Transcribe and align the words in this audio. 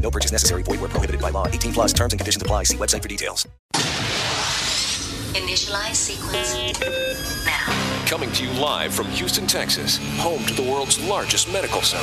No 0.00 0.10
purchase 0.10 0.32
necessary. 0.32 0.62
Void 0.62 0.80
where 0.80 0.88
prohibited 0.88 1.20
by 1.20 1.30
law. 1.30 1.46
18 1.46 1.72
plus 1.72 1.92
terms 1.92 2.12
and 2.12 2.20
conditions 2.20 2.42
apply. 2.42 2.64
See 2.64 2.76
website 2.76 3.02
for 3.02 3.08
details. 3.08 3.46
Initialize 5.34 5.94
sequence 5.94 6.54
now. 7.46 8.06
Coming 8.06 8.32
to 8.32 8.44
you 8.44 8.52
live 8.60 8.92
from 8.92 9.06
Houston, 9.08 9.46
Texas, 9.46 9.98
home 10.18 10.44
to 10.46 10.54
the 10.54 10.62
world's 10.62 10.98
largest 11.08 11.52
medical 11.52 11.82
center. 11.82 12.02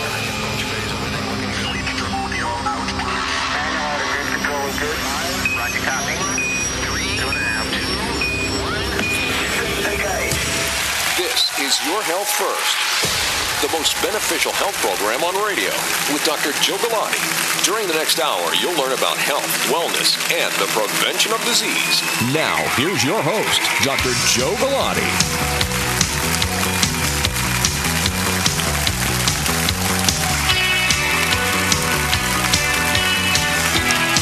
This 11.18 11.60
is 11.60 11.86
Your 11.86 12.02
Health 12.04 12.30
First, 12.30 13.27
the 13.62 13.70
most 13.74 14.00
beneficial 14.04 14.52
health 14.52 14.76
program 14.86 15.24
on 15.24 15.34
radio 15.44 15.74
with 16.14 16.22
Dr. 16.24 16.54
Joe 16.62 16.78
Galati. 16.78 17.18
During 17.66 17.88
the 17.88 17.94
next 17.96 18.20
hour, 18.20 18.54
you'll 18.54 18.78
learn 18.78 18.94
about 18.94 19.18
health, 19.18 19.50
wellness, 19.66 20.14
and 20.30 20.54
the 20.62 20.70
prevention 20.78 21.34
of 21.34 21.44
disease. 21.44 22.04
Now, 22.34 22.58
here's 22.78 23.04
your 23.04 23.20
host, 23.20 23.62
Dr. 23.84 24.14
Joe 24.30 24.54
Galati. 24.62 25.10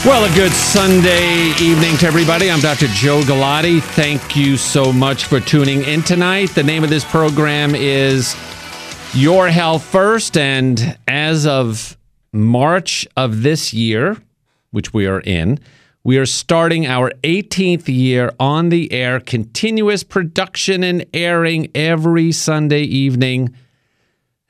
Well, 0.05 0.31
a 0.31 0.36
good 0.36 0.53
Sunday 0.53 1.49
evening 1.59 1.97
to 1.97 2.05
everybody. 2.05 2.49
I'm 2.49 2.59
Dr. 2.59 2.88
Joe 2.88 3.22
Galati. 3.22 3.81
Thank 3.81 4.38
you 4.38 4.55
so 4.55 4.94
much 4.94 5.25
for 5.25 5.42
tuning 5.42 5.81
in 5.81 6.03
tonight. 6.03 6.52
The 6.52 6.64
name 6.64 6.83
of 6.86 6.89
this 6.89 7.03
program 7.03 7.75
is 7.75 8.36
Your 9.16 9.47
Health 9.47 9.85
First. 9.85 10.35
And 10.35 10.97
as 11.08 11.45
of 11.45 11.97
March 12.33 13.08
of 13.16 13.44
this 13.44 13.73
year, 13.73 14.17
which 14.71 14.94
we 14.94 15.08
are 15.08 15.21
in, 15.21 15.58
we 16.03 16.17
are 16.17 16.25
starting 16.25 16.85
our 16.85 17.11
18th 17.23 17.88
year 17.88 18.33
on 18.41 18.67
the 18.67 18.91
air, 18.91 19.21
continuous 19.21 20.03
production 20.03 20.83
and 20.83 21.05
airing 21.13 21.71
every 21.73 22.33
Sunday 22.33 22.81
evening 22.81 23.55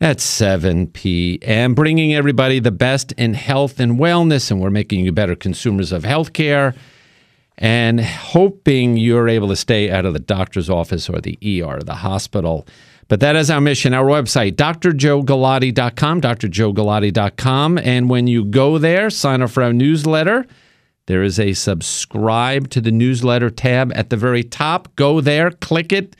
at 0.02 0.19
7 0.19 0.88
p.m., 0.88 1.75
bringing 1.75 2.16
everybody 2.16 2.59
the 2.59 2.71
best 2.71 3.11
in 3.11 3.36
health 3.36 3.80
and 3.80 3.99
wellness, 3.99 4.49
and 4.49 4.59
we're 4.59 4.71
making 4.71 5.05
you 5.05 5.11
better 5.11 5.36
consumers 5.36 5.91
of 5.91 6.02
healthcare 6.02 6.75
and 7.58 8.02
hoping 8.02 8.97
you're 8.97 9.30
able 9.30 9.47
to 9.47 9.55
stay 9.55 9.89
out 9.89 10.05
of 10.05 10.13
the 10.13 10.19
doctor's 10.19 10.69
office 10.69 11.08
or 11.08 11.21
the 11.21 11.38
ER, 11.61 11.80
the 11.80 11.95
hospital. 11.95 12.67
But 13.08 13.20
that 13.20 13.36
is 13.36 13.52
our 13.52 13.61
mission. 13.61 13.94
Our 13.94 14.06
website, 14.06 14.53
drjoegalati.com, 14.53 16.22
drjoegalati.com. 16.22 17.78
And 17.78 18.09
when 18.09 18.28
you 18.28 18.45
go 18.45 18.78
there, 18.78 19.09
sign 19.09 19.42
up 19.42 19.52
for 19.52 19.64
our 19.64 19.73
newsletter. 19.73 20.45
There 21.08 21.22
is 21.22 21.39
a 21.39 21.53
subscribe 21.53 22.70
to 22.72 22.81
the 22.81 22.92
newsletter 22.92 23.52
tab 23.52 23.92
at 23.95 24.09
the 24.09 24.17
very 24.17 24.44
top. 24.44 24.95
Go 24.95 25.22
there, 25.22 25.52
click 25.52 25.94
it, 25.94 26.16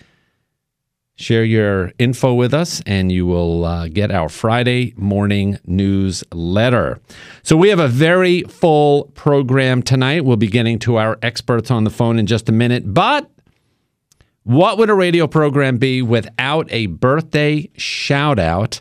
share 1.16 1.44
your 1.44 1.92
info 1.98 2.36
with 2.36 2.54
us, 2.54 2.84
and 2.86 3.12
you 3.12 3.26
will 3.26 3.66
uh, 3.66 3.88
get 3.88 4.12
our 4.12 4.30
Friday 4.30 4.94
morning 4.96 5.58
newsletter. 5.66 7.00
So, 7.42 7.58
we 7.58 7.70
have 7.70 7.80
a 7.80 7.88
very 7.88 8.44
full 8.44 9.06
program 9.16 9.82
tonight. 9.82 10.24
We'll 10.24 10.38
be 10.38 10.48
getting 10.48 10.78
to 10.80 10.98
our 10.98 11.18
experts 11.24 11.72
on 11.72 11.84
the 11.84 11.90
phone 11.90 12.20
in 12.20 12.28
just 12.28 12.48
a 12.48 12.52
minute. 12.52 12.94
But 12.94 13.32
what 14.46 14.78
would 14.78 14.92
a 14.92 14.94
radio 14.94 15.26
program 15.26 15.80
be 15.80 16.04
without 16.04 16.72
a 16.72 16.86
birthday 16.86 17.68
shout 17.78 18.38
out? 18.38 18.80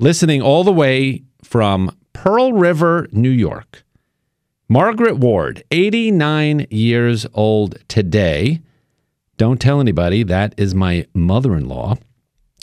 Listening 0.00 0.42
all 0.42 0.64
the 0.64 0.72
way 0.72 1.22
from 1.44 1.96
Pearl 2.12 2.52
River, 2.52 3.06
New 3.12 3.30
York. 3.30 3.84
Margaret 4.68 5.16
Ward, 5.16 5.62
89 5.70 6.66
years 6.70 7.24
old 7.34 7.78
today. 7.86 8.62
Don't 9.36 9.60
tell 9.60 9.80
anybody. 9.80 10.24
That 10.24 10.54
is 10.56 10.74
my 10.74 11.06
mother 11.14 11.54
in 11.54 11.68
law. 11.68 11.94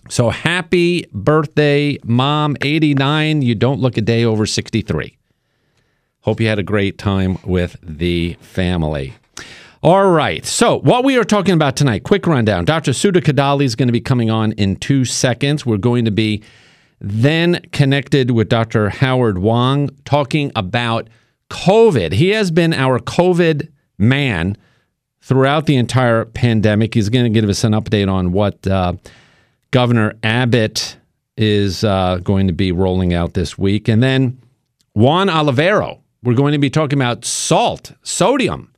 So 0.09 0.29
happy 0.29 1.05
birthday, 1.13 1.97
Mom, 2.03 2.57
89. 2.61 3.41
You 3.41 3.55
don't 3.55 3.79
look 3.79 3.95
a 3.95 4.01
day 4.01 4.25
over 4.25 4.45
63. 4.45 5.17
Hope 6.21 6.41
you 6.41 6.47
had 6.47 6.59
a 6.59 6.63
great 6.63 6.97
time 6.97 7.37
with 7.45 7.77
the 7.81 8.33
family. 8.41 9.13
All 9.83 10.09
right. 10.09 10.43
So, 10.43 10.79
what 10.79 11.03
we 11.03 11.17
are 11.17 11.23
talking 11.23 11.53
about 11.53 11.75
tonight, 11.75 12.03
quick 12.03 12.25
rundown. 12.25 12.65
Dr. 12.65 12.93
Sudha 12.93 13.21
Kodali 13.21 13.63
is 13.63 13.75
going 13.75 13.87
to 13.87 13.93
be 13.93 14.01
coming 14.01 14.31
on 14.31 14.53
in 14.53 14.75
two 14.75 15.05
seconds. 15.05 15.67
We're 15.67 15.77
going 15.77 16.05
to 16.05 16.11
be 16.11 16.41
then 16.99 17.61
connected 17.71 18.31
with 18.31 18.49
Dr. 18.49 18.89
Howard 18.89 19.37
Huang 19.37 19.89
talking 20.03 20.51
about 20.55 21.09
COVID. 21.51 22.13
He 22.13 22.29
has 22.29 22.49
been 22.49 22.73
our 22.73 22.97
COVID 22.97 23.71
man 23.99 24.57
throughout 25.21 25.67
the 25.67 25.75
entire 25.75 26.25
pandemic. 26.25 26.95
He's 26.95 27.09
going 27.09 27.31
to 27.31 27.39
give 27.41 27.47
us 27.47 27.63
an 27.63 27.73
update 27.73 28.11
on 28.11 28.31
what 28.31 28.65
uh, 28.65 28.93
Governor 29.69 30.15
Abbott 30.23 30.97
is 31.37 31.83
uh, 31.83 32.19
going 32.23 32.47
to 32.47 32.53
be 32.53 32.71
rolling 32.71 33.13
out 33.13 33.35
this 33.35 33.59
week. 33.59 33.87
And 33.87 34.01
then 34.01 34.41
Juan 34.93 35.27
Olivero, 35.27 35.99
we're 36.23 36.33
going 36.33 36.53
to 36.53 36.57
be 36.57 36.71
talking 36.71 36.97
about 36.97 37.25
salt, 37.25 37.91
sodium, 38.01 38.73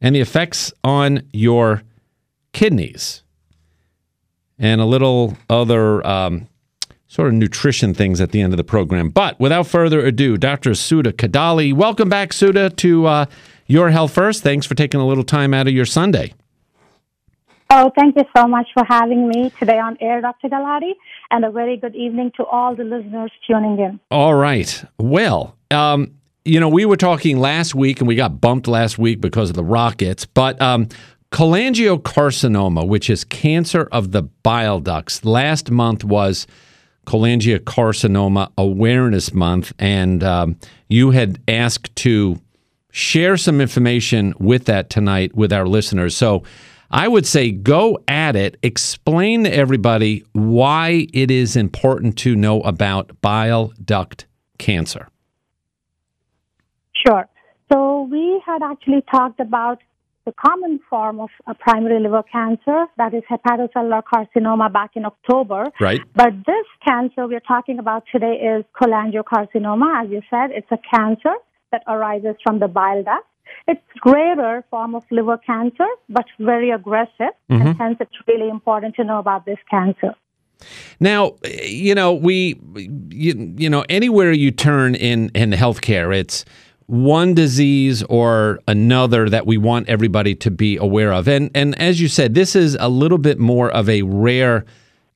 and 0.00 0.14
the 0.14 0.20
effects 0.20 0.72
on 0.84 1.22
your 1.32 1.82
kidneys. 2.52 3.22
And 4.58 4.80
a 4.80 4.86
little 4.86 5.36
other 5.50 6.06
um, 6.06 6.48
sort 7.06 7.28
of 7.28 7.34
nutrition 7.34 7.92
things 7.92 8.20
at 8.20 8.32
the 8.32 8.40
end 8.40 8.52
of 8.52 8.56
the 8.56 8.64
program. 8.64 9.10
But 9.10 9.38
without 9.38 9.66
further 9.66 10.00
ado, 10.04 10.36
Dr. 10.36 10.74
Sudha 10.74 11.12
Kodali, 11.12 11.72
welcome 11.74 12.08
back, 12.08 12.32
Sudha, 12.32 12.70
to 12.70 13.06
uh, 13.06 13.26
Your 13.66 13.90
Health 13.90 14.12
First. 14.12 14.42
Thanks 14.42 14.66
for 14.66 14.74
taking 14.74 15.00
a 15.00 15.06
little 15.06 15.24
time 15.24 15.52
out 15.52 15.66
of 15.66 15.74
your 15.74 15.84
Sunday. 15.84 16.32
Oh, 17.68 17.90
thank 17.98 18.16
you 18.16 18.22
so 18.34 18.46
much 18.46 18.68
for 18.72 18.84
having 18.84 19.28
me 19.28 19.50
today 19.58 19.78
on 19.78 19.98
air, 20.00 20.20
Dr. 20.20 20.48
Galati, 20.48 20.92
and 21.30 21.44
a 21.44 21.50
very 21.50 21.76
good 21.76 21.96
evening 21.96 22.30
to 22.36 22.44
all 22.44 22.76
the 22.76 22.84
listeners 22.84 23.32
tuning 23.46 23.78
in. 23.80 23.98
All 24.10 24.34
right. 24.34 24.84
Well, 24.98 25.56
um, 25.70 26.15
you 26.46 26.60
know, 26.60 26.68
we 26.68 26.84
were 26.84 26.96
talking 26.96 27.38
last 27.38 27.74
week 27.74 28.00
and 28.00 28.06
we 28.06 28.14
got 28.14 28.40
bumped 28.40 28.68
last 28.68 28.98
week 28.98 29.20
because 29.20 29.50
of 29.50 29.56
the 29.56 29.64
rockets, 29.64 30.26
but 30.26 30.60
um, 30.62 30.88
cholangiocarcinoma, 31.32 32.86
which 32.86 33.10
is 33.10 33.24
cancer 33.24 33.88
of 33.90 34.12
the 34.12 34.22
bile 34.22 34.78
ducts, 34.78 35.24
last 35.24 35.70
month 35.70 36.04
was 36.04 36.46
cholangiocarcinoma 37.06 38.52
awareness 38.56 39.32
month, 39.32 39.72
and 39.78 40.22
um, 40.22 40.56
you 40.88 41.10
had 41.10 41.40
asked 41.48 41.94
to 41.96 42.40
share 42.90 43.36
some 43.36 43.60
information 43.60 44.34
with 44.38 44.64
that 44.66 44.88
tonight 44.88 45.34
with 45.34 45.52
our 45.52 45.66
listeners. 45.66 46.16
So 46.16 46.44
I 46.90 47.08
would 47.08 47.26
say 47.26 47.50
go 47.50 47.98
at 48.08 48.36
it. 48.36 48.56
Explain 48.62 49.44
to 49.44 49.52
everybody 49.52 50.24
why 50.32 51.06
it 51.12 51.30
is 51.30 51.56
important 51.56 52.16
to 52.18 52.36
know 52.36 52.60
about 52.62 53.20
bile 53.20 53.72
duct 53.84 54.26
cancer. 54.58 55.08
Sure. 57.06 57.28
So 57.72 58.02
we 58.10 58.42
had 58.44 58.62
actually 58.62 59.02
talked 59.10 59.40
about 59.40 59.80
the 60.24 60.32
common 60.32 60.80
form 60.90 61.20
of 61.20 61.30
a 61.46 61.54
primary 61.54 62.00
liver 62.00 62.24
cancer, 62.24 62.86
that 62.98 63.14
is 63.14 63.22
hepatocellular 63.30 64.02
carcinoma, 64.12 64.72
back 64.72 64.90
in 64.96 65.04
October. 65.04 65.70
Right. 65.80 66.00
But 66.14 66.32
this 66.44 66.66
cancer 66.84 67.28
we're 67.28 67.40
talking 67.40 67.78
about 67.78 68.04
today 68.10 68.34
is 68.34 68.64
cholangiocarcinoma. 68.80 70.04
As 70.04 70.10
you 70.10 70.22
said, 70.28 70.50
it's 70.50 70.70
a 70.72 70.78
cancer 70.92 71.34
that 71.70 71.82
arises 71.86 72.34
from 72.42 72.58
the 72.58 72.66
bile 72.66 73.04
duct. 73.04 73.26
It's 73.68 73.80
rarer 74.04 74.64
form 74.68 74.96
of 74.96 75.04
liver 75.12 75.38
cancer, 75.38 75.86
but 76.08 76.24
very 76.40 76.70
aggressive, 76.70 77.34
mm-hmm. 77.48 77.66
and 77.66 77.78
hence 77.78 77.96
it's 78.00 78.18
really 78.26 78.48
important 78.48 78.96
to 78.96 79.04
know 79.04 79.18
about 79.20 79.46
this 79.46 79.58
cancer. 79.70 80.14
Now, 80.98 81.36
you 81.44 81.94
know, 81.94 82.12
we, 82.14 82.58
you, 83.10 83.54
you 83.56 83.70
know, 83.70 83.84
anywhere 83.88 84.32
you 84.32 84.50
turn 84.50 84.94
in 84.94 85.30
in 85.34 85.50
healthcare, 85.50 86.16
it's 86.16 86.44
one 86.86 87.34
disease 87.34 88.02
or 88.04 88.60
another 88.68 89.28
that 89.28 89.46
we 89.46 89.58
want 89.58 89.88
everybody 89.88 90.34
to 90.36 90.50
be 90.50 90.76
aware 90.76 91.12
of. 91.12 91.28
And 91.28 91.50
and 91.54 91.78
as 91.80 92.00
you 92.00 92.08
said, 92.08 92.34
this 92.34 92.54
is 92.54 92.76
a 92.78 92.88
little 92.88 93.18
bit 93.18 93.38
more 93.38 93.70
of 93.70 93.88
a 93.88 94.02
rare 94.02 94.64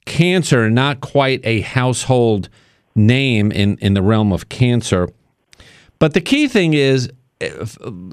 cancer, 0.04 0.68
not 0.68 1.00
quite 1.00 1.40
a 1.44 1.60
household 1.60 2.48
name 2.94 3.52
in 3.52 3.78
in 3.78 3.94
the 3.94 4.02
realm 4.02 4.32
of 4.32 4.48
cancer. 4.48 5.08
But 5.98 6.14
the 6.14 6.20
key 6.20 6.48
thing 6.48 6.74
is 6.74 7.10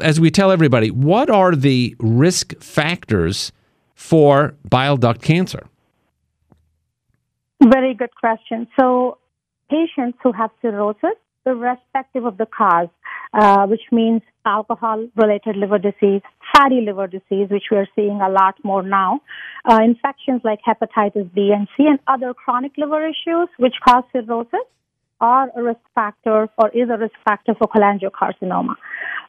as 0.01 0.19
we 0.19 0.31
tell 0.31 0.51
everybody, 0.51 0.91
what 0.91 1.29
are 1.29 1.55
the 1.55 1.95
risk 1.99 2.57
factors 2.61 3.51
for 3.95 4.55
bile 4.69 4.97
duct 4.97 5.21
cancer? 5.21 5.67
Very 7.61 7.93
good 7.93 8.15
question. 8.15 8.67
So, 8.79 9.17
patients 9.69 10.19
who 10.21 10.31
have 10.31 10.51
cirrhosis, 10.61 11.17
irrespective 11.47 12.25
of 12.25 12.37
the 12.37 12.45
cause, 12.45 12.89
uh, 13.33 13.65
which 13.67 13.81
means 13.91 14.21
alcohol 14.45 15.07
related 15.15 15.55
liver 15.57 15.77
disease, 15.77 16.21
fatty 16.55 16.81
liver 16.81 17.07
disease, 17.07 17.49
which 17.49 17.65
we 17.71 17.77
are 17.77 17.87
seeing 17.95 18.21
a 18.21 18.29
lot 18.29 18.55
more 18.63 18.83
now, 18.83 19.21
uh, 19.69 19.79
infections 19.83 20.41
like 20.43 20.59
hepatitis 20.67 21.33
B 21.33 21.51
and 21.55 21.67
C, 21.75 21.85
and 21.87 21.99
other 22.07 22.33
chronic 22.33 22.73
liver 22.77 23.03
issues 23.05 23.49
which 23.57 23.75
cause 23.85 24.03
cirrhosis 24.11 24.67
are 25.19 25.49
a 25.55 25.63
risk 25.63 25.79
factor 25.95 26.47
or 26.57 26.69
is 26.69 26.89
a 26.89 26.97
risk 26.97 27.15
factor 27.27 27.53
for 27.55 27.67
cholangiocarcinoma. 27.67 28.75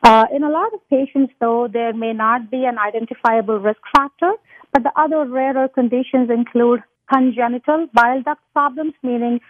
Uh, 0.03 0.27
in 0.35 0.43
a 0.45 0.51
lot 0.51 0.73
of 0.75 0.81
patients, 0.91 1.33
though, 1.41 1.69
there 1.73 1.93
may 1.93 2.13
not 2.13 2.51
be 2.51 2.65
an 2.65 2.79
identifiable 2.79 3.59
risk 3.59 3.81
factor, 3.97 4.33
but 4.73 4.83
the 4.83 4.93
other 4.97 5.25
rarer 5.27 5.69
conditions 5.69 6.31
include 6.31 6.81
congenital 7.13 7.87
bile 7.93 8.23
duct 8.23 8.41
problems, 8.53 8.93
meaning 9.03 9.41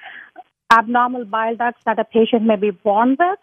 abnormal 0.73 1.25
bile 1.25 1.57
ducts 1.57 1.83
that 1.87 1.99
a 1.99 2.05
patient 2.05 2.43
may 2.45 2.57
be 2.57 2.71
born 2.71 3.17
with, 3.19 3.39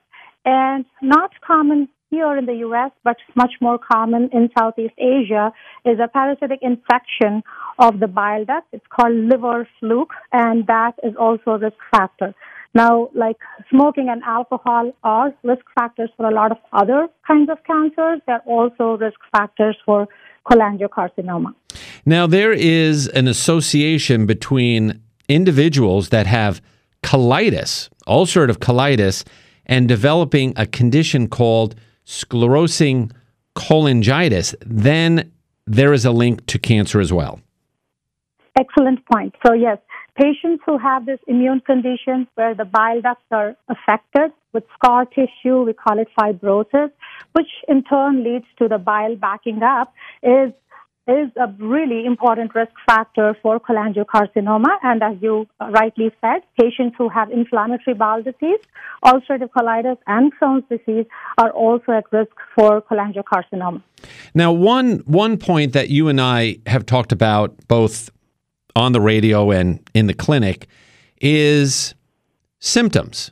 and 0.46 0.86
not 1.02 1.32
common 1.46 1.90
here 2.12 2.38
in 2.38 2.46
the 2.46 2.54
U.S., 2.58 2.92
but 3.04 3.18
much 3.36 3.54
more 3.60 3.80
common 3.80 4.30
in 4.32 4.50
Southeast 4.58 4.94
Asia, 4.98 5.52
is 5.86 6.00
a 6.00 6.08
parasitic 6.08 6.60
infection 6.62 7.44
of 7.80 8.00
the 8.00 8.08
bile 8.08 8.46
duct. 8.46 8.68
It's 8.72 8.86
called 8.90 9.16
liver 9.16 9.68
fluke, 9.80 10.14
and 10.32 10.68
that 10.68 10.94
is 11.04 11.16
also 11.20 11.52
a 11.52 11.58
risk 11.58 11.78
factor. 11.92 12.34
Now, 12.76 13.10
like 13.16 13.38
smoking 13.70 14.10
and 14.10 14.22
alcohol 14.24 14.92
are 15.04 15.34
risk 15.44 15.66
factors 15.74 16.10
for 16.16 16.28
a 16.30 16.34
lot 16.34 16.52
of 16.52 16.58
other 16.74 17.08
kinds 17.26 17.50
of 17.50 17.58
cancers. 17.64 18.22
They're 18.28 18.44
also 18.46 18.98
risk 18.98 19.20
factors 19.32 19.78
for 19.86 20.08
cholangiocarcinoma. 20.46 21.56
Now, 22.06 22.28
there 22.28 22.52
is 22.52 23.08
an 23.08 23.28
association 23.28 24.26
between 24.26 25.02
individuals 25.28 26.10
that 26.10 26.28
have 26.28 26.62
colitis, 27.06 27.90
ulcerative 28.08 28.58
colitis, 28.58 29.24
and 29.68 29.88
developing 29.88 30.54
a 30.58 30.66
condition 30.66 31.28
called 31.28 31.76
sclerosing 32.06 33.12
cholangitis. 33.56 34.56
Then 34.66 35.32
there 35.68 35.94
is 35.94 36.04
a 36.06 36.12
link 36.12 36.46
to 36.48 36.58
cancer 36.58 37.00
as 37.00 37.14
well. 37.14 37.40
Excellent 38.58 39.00
point. 39.12 39.36
So, 39.46 39.54
yes, 39.54 39.78
patients 40.20 40.64
who 40.66 40.78
have 40.80 41.06
this 41.06 41.20
immune 41.28 41.62
condition 41.62 42.28
where 42.36 42.56
the 42.56 42.66
bile 42.66 43.02
ducts 43.02 43.30
are 43.32 43.56
affected 43.70 44.32
with 44.54 44.64
scar 44.74 45.06
tissue, 45.06 45.64
we 45.64 45.74
call 45.74 46.00
it 46.00 46.08
fibrosis, 46.18 46.90
which 47.34 47.52
in 47.68 47.84
turn 47.84 48.24
leads 48.24 48.46
to 48.58 48.68
the 48.68 48.78
bile 48.78 49.16
backing 49.16 49.62
up, 49.62 49.94
is 50.24 50.52
is 51.08 51.30
a 51.38 51.48
really 51.60 52.06
important 52.06 52.56
risk 52.56 52.72
factor 52.88 53.38
for 53.42 53.60
cholangiocarcinoma. 53.60 54.78
And 54.82 55.04
as 55.04 55.16
you 55.22 55.48
rightly 55.60 56.12
said, 56.20 56.42
patients 56.60 56.96
who 56.98 57.10
have 57.10 57.30
inflammatory 57.32 57.94
bowel 57.94 58.24
disease, 58.24 58.60
ulcerative 59.04 59.50
colitis, 59.56 59.98
and 60.08 60.34
Crohn's 60.36 60.64
disease 60.68 61.06
are 61.38 61.52
also 61.52 61.92
at 61.92 62.06
risk 62.12 62.32
for 62.56 62.82
cholangiocarcinoma. 62.82 63.82
Now, 64.34 64.52
one 64.52 65.04
one 65.06 65.38
point 65.38 65.74
that 65.74 65.90
you 65.90 66.08
and 66.08 66.20
I 66.20 66.58
have 66.66 66.86
talked 66.86 67.12
about 67.12 67.56
both 67.68 68.10
on 68.76 68.92
the 68.92 69.02
radio 69.02 69.52
and 69.52 69.80
in 69.94 70.08
the 70.08 70.14
clinic 70.14 70.68
is 71.22 71.94
symptoms 72.60 73.32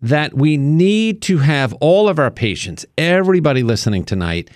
that 0.00 0.34
we 0.34 0.56
need 0.56 1.20
to 1.22 1.38
have 1.38 1.72
all 1.74 2.08
of 2.08 2.18
our 2.18 2.30
patients, 2.30 2.86
everybody 2.96 3.64
listening 3.64 4.04
tonight, 4.04 4.50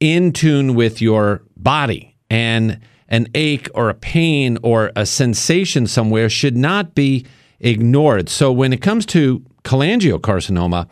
in 0.00 0.32
tune 0.32 0.74
with 0.74 1.00
your 1.00 1.42
body 1.56 2.16
and 2.30 2.80
an 3.08 3.26
ache 3.34 3.68
or 3.74 3.88
a 3.88 3.94
pain 3.94 4.58
or 4.62 4.92
a 4.94 5.06
sensation 5.06 5.86
somewhere 5.86 6.28
should 6.28 6.56
not 6.56 6.94
be 6.94 7.26
ignored. 7.60 8.28
So 8.28 8.52
when 8.52 8.72
it 8.72 8.82
comes 8.82 9.06
to 9.06 9.40
cholangiocarcinoma, 9.64 10.90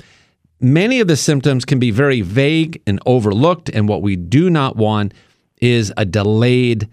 many 0.60 1.00
of 1.00 1.08
the 1.08 1.16
symptoms 1.16 1.64
can 1.64 1.78
be 1.78 1.90
very 1.90 2.22
vague 2.22 2.82
and 2.86 3.00
overlooked 3.06 3.68
and 3.68 3.88
what 3.88 4.02
we 4.02 4.16
do 4.16 4.50
not 4.50 4.76
want 4.76 5.14
is 5.60 5.92
a 5.96 6.04
delayed 6.04 6.88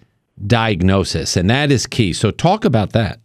diagnosis 0.46 1.38
and 1.38 1.50
that 1.50 1.72
is 1.72 1.88
key. 1.88 2.14
So 2.14 2.32
talk 2.32 2.66
about 2.66 2.92
that. 2.94 3.20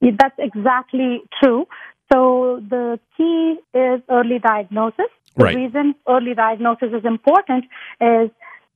Yeah, 0.00 0.12
That's 0.18 0.38
exactly 0.38 1.22
true. 1.42 1.66
So 2.12 2.62
the 2.68 3.00
key 3.16 3.56
is 3.74 4.00
early 4.08 4.38
diagnosis. 4.38 5.06
The 5.36 5.44
Right. 5.44 5.56
reason 5.56 5.94
early 6.08 6.34
diagnosis 6.34 6.92
is 6.92 7.04
important 7.04 7.64
is 8.00 8.30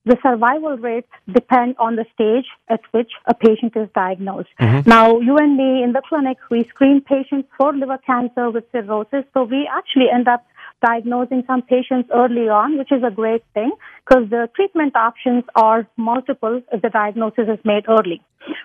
the 0.06 0.16
survival 0.22 0.76
rates 0.78 1.08
depend 1.30 1.76
on 1.78 1.96
the 1.96 2.06
stage 2.14 2.46
at 2.68 2.80
which 2.92 3.12
a 3.26 3.34
patient 3.34 3.76
is 3.76 3.88
diagnosed. 3.94 4.48
Mm-hmm. 4.58 4.88
Now, 4.88 5.18
you 5.20 5.36
and 5.36 5.56
me 5.56 5.82
in 5.82 5.92
the 5.92 6.02
clinic, 6.08 6.38
we 6.50 6.64
screen 6.64 7.02
patients 7.02 7.48
for 7.58 7.74
liver 7.74 7.98
cancer 7.98 8.50
with 8.50 8.64
cirrhosis. 8.72 9.24
So 9.34 9.44
we 9.44 9.68
actually 9.70 10.08
end 10.12 10.26
up 10.26 10.44
diagnosing 10.84 11.44
some 11.46 11.62
patients 11.62 12.08
early 12.14 12.48
on, 12.48 12.78
which 12.78 12.92
is 12.92 13.02
a 13.06 13.10
great 13.10 13.44
thing 13.54 13.72
because 14.06 14.28
the 14.30 14.48
treatment 14.56 14.96
options 14.96 15.44
are 15.54 15.86
multiple 15.96 16.62
if 16.72 16.82
the 16.82 16.88
diagnosis 16.88 17.48
is 17.48 17.58
made 17.64 17.84
early. 17.88 18.22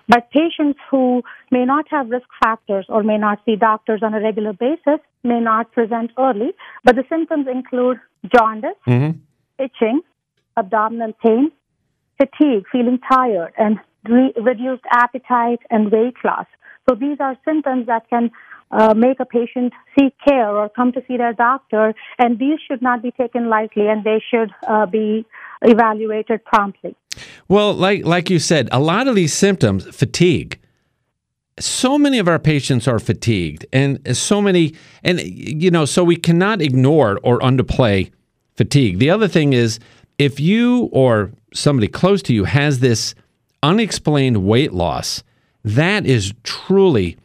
But 0.08 0.30
patients 0.30 0.78
who 0.90 1.22
may 1.50 1.64
not 1.64 1.86
have 1.90 2.08
risk 2.08 2.26
factors 2.42 2.86
or 2.88 3.02
may 3.02 3.18
not 3.18 3.40
see 3.44 3.56
doctors 3.56 4.02
on 4.02 4.14
a 4.14 4.20
regular 4.20 4.52
basis 4.52 5.00
may 5.22 5.40
not 5.40 5.72
present 5.72 6.12
early, 6.18 6.52
but 6.84 6.96
the 6.96 7.04
symptoms 7.08 7.46
include 7.52 7.98
jaundice, 8.34 8.78
mm-hmm. 8.86 9.18
itching, 9.62 10.00
abdominal 10.56 11.12
pain, 11.22 11.50
fatigue, 12.16 12.64
feeling 12.72 12.98
tired, 13.12 13.52
and 13.58 13.78
re- 14.08 14.32
reduced 14.36 14.84
appetite 14.90 15.60
and 15.70 15.92
weight 15.92 16.14
loss. 16.24 16.46
So 16.88 16.94
these 16.94 17.18
are 17.20 17.36
symptoms 17.44 17.86
that 17.86 18.08
can 18.08 18.30
uh, 18.70 18.94
make 18.94 19.20
a 19.20 19.24
patient 19.24 19.72
seek 19.98 20.14
care 20.26 20.50
or 20.50 20.68
come 20.68 20.92
to 20.92 21.02
see 21.06 21.16
their 21.16 21.32
doctor, 21.32 21.94
and 22.18 22.38
these 22.38 22.58
should 22.66 22.82
not 22.82 23.02
be 23.02 23.10
taken 23.12 23.48
lightly, 23.48 23.88
and 23.88 24.04
they 24.04 24.22
should 24.30 24.50
uh, 24.66 24.86
be 24.86 25.24
evaluated 25.62 26.44
promptly. 26.44 26.96
Well, 27.48 27.72
like 27.74 28.04
like 28.04 28.28
you 28.30 28.38
said, 28.38 28.68
a 28.72 28.80
lot 28.80 29.08
of 29.08 29.14
these 29.14 29.32
symptoms, 29.32 29.86
fatigue. 29.94 30.58
So 31.58 31.96
many 31.96 32.18
of 32.18 32.28
our 32.28 32.38
patients 32.38 32.86
are 32.86 32.98
fatigued, 32.98 33.64
and 33.72 34.16
so 34.16 34.42
many, 34.42 34.74
and 35.02 35.20
you 35.20 35.70
know, 35.70 35.84
so 35.86 36.04
we 36.04 36.16
cannot 36.16 36.60
ignore 36.60 37.18
or 37.22 37.38
underplay 37.38 38.10
fatigue. 38.56 38.98
The 38.98 39.08
other 39.08 39.28
thing 39.28 39.54
is, 39.54 39.78
if 40.18 40.38
you 40.38 40.90
or 40.92 41.32
somebody 41.54 41.88
close 41.88 42.20
to 42.22 42.34
you 42.34 42.44
has 42.44 42.80
this 42.80 43.14
unexplained 43.62 44.44
weight 44.44 44.72
loss, 44.72 45.22
that 45.64 46.04
is 46.04 46.34
truly 46.42 47.16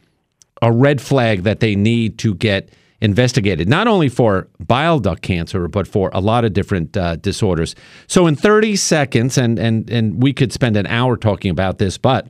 a 0.62 0.72
red 0.72 1.00
flag 1.00 1.42
that 1.42 1.60
they 1.60 1.76
need 1.76 2.18
to 2.18 2.34
get 2.34 2.70
investigated, 3.02 3.68
not 3.68 3.88
only 3.88 4.08
for 4.08 4.48
bile 4.60 5.00
duct 5.00 5.22
cancer, 5.22 5.66
but 5.66 5.88
for 5.88 6.08
a 6.14 6.20
lot 6.20 6.44
of 6.44 6.52
different 6.52 6.96
uh, 6.96 7.16
disorders. 7.16 7.74
So, 8.06 8.28
in 8.28 8.36
30 8.36 8.76
seconds, 8.76 9.36
and, 9.36 9.58
and, 9.58 9.90
and 9.90 10.22
we 10.22 10.32
could 10.32 10.52
spend 10.52 10.76
an 10.76 10.86
hour 10.86 11.16
talking 11.16 11.50
about 11.50 11.78
this, 11.78 11.98
but 11.98 12.28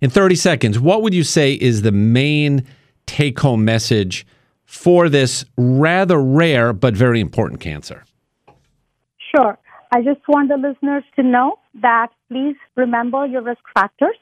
in 0.00 0.08
30 0.08 0.36
seconds, 0.36 0.78
what 0.78 1.02
would 1.02 1.12
you 1.12 1.24
say 1.24 1.54
is 1.54 1.82
the 1.82 1.92
main 1.92 2.64
take 3.06 3.40
home 3.40 3.64
message 3.64 4.24
for 4.64 5.08
this 5.08 5.44
rather 5.56 6.20
rare 6.20 6.72
but 6.72 6.94
very 6.94 7.20
important 7.20 7.60
cancer? 7.60 8.04
Sure. 9.34 9.58
I 9.92 10.02
just 10.02 10.20
want 10.28 10.48
the 10.48 10.56
listeners 10.56 11.04
to 11.16 11.22
know 11.22 11.58
that 11.82 12.08
please 12.28 12.56
remember 12.76 13.26
your 13.26 13.42
risk 13.42 13.62
factors. 13.74 14.16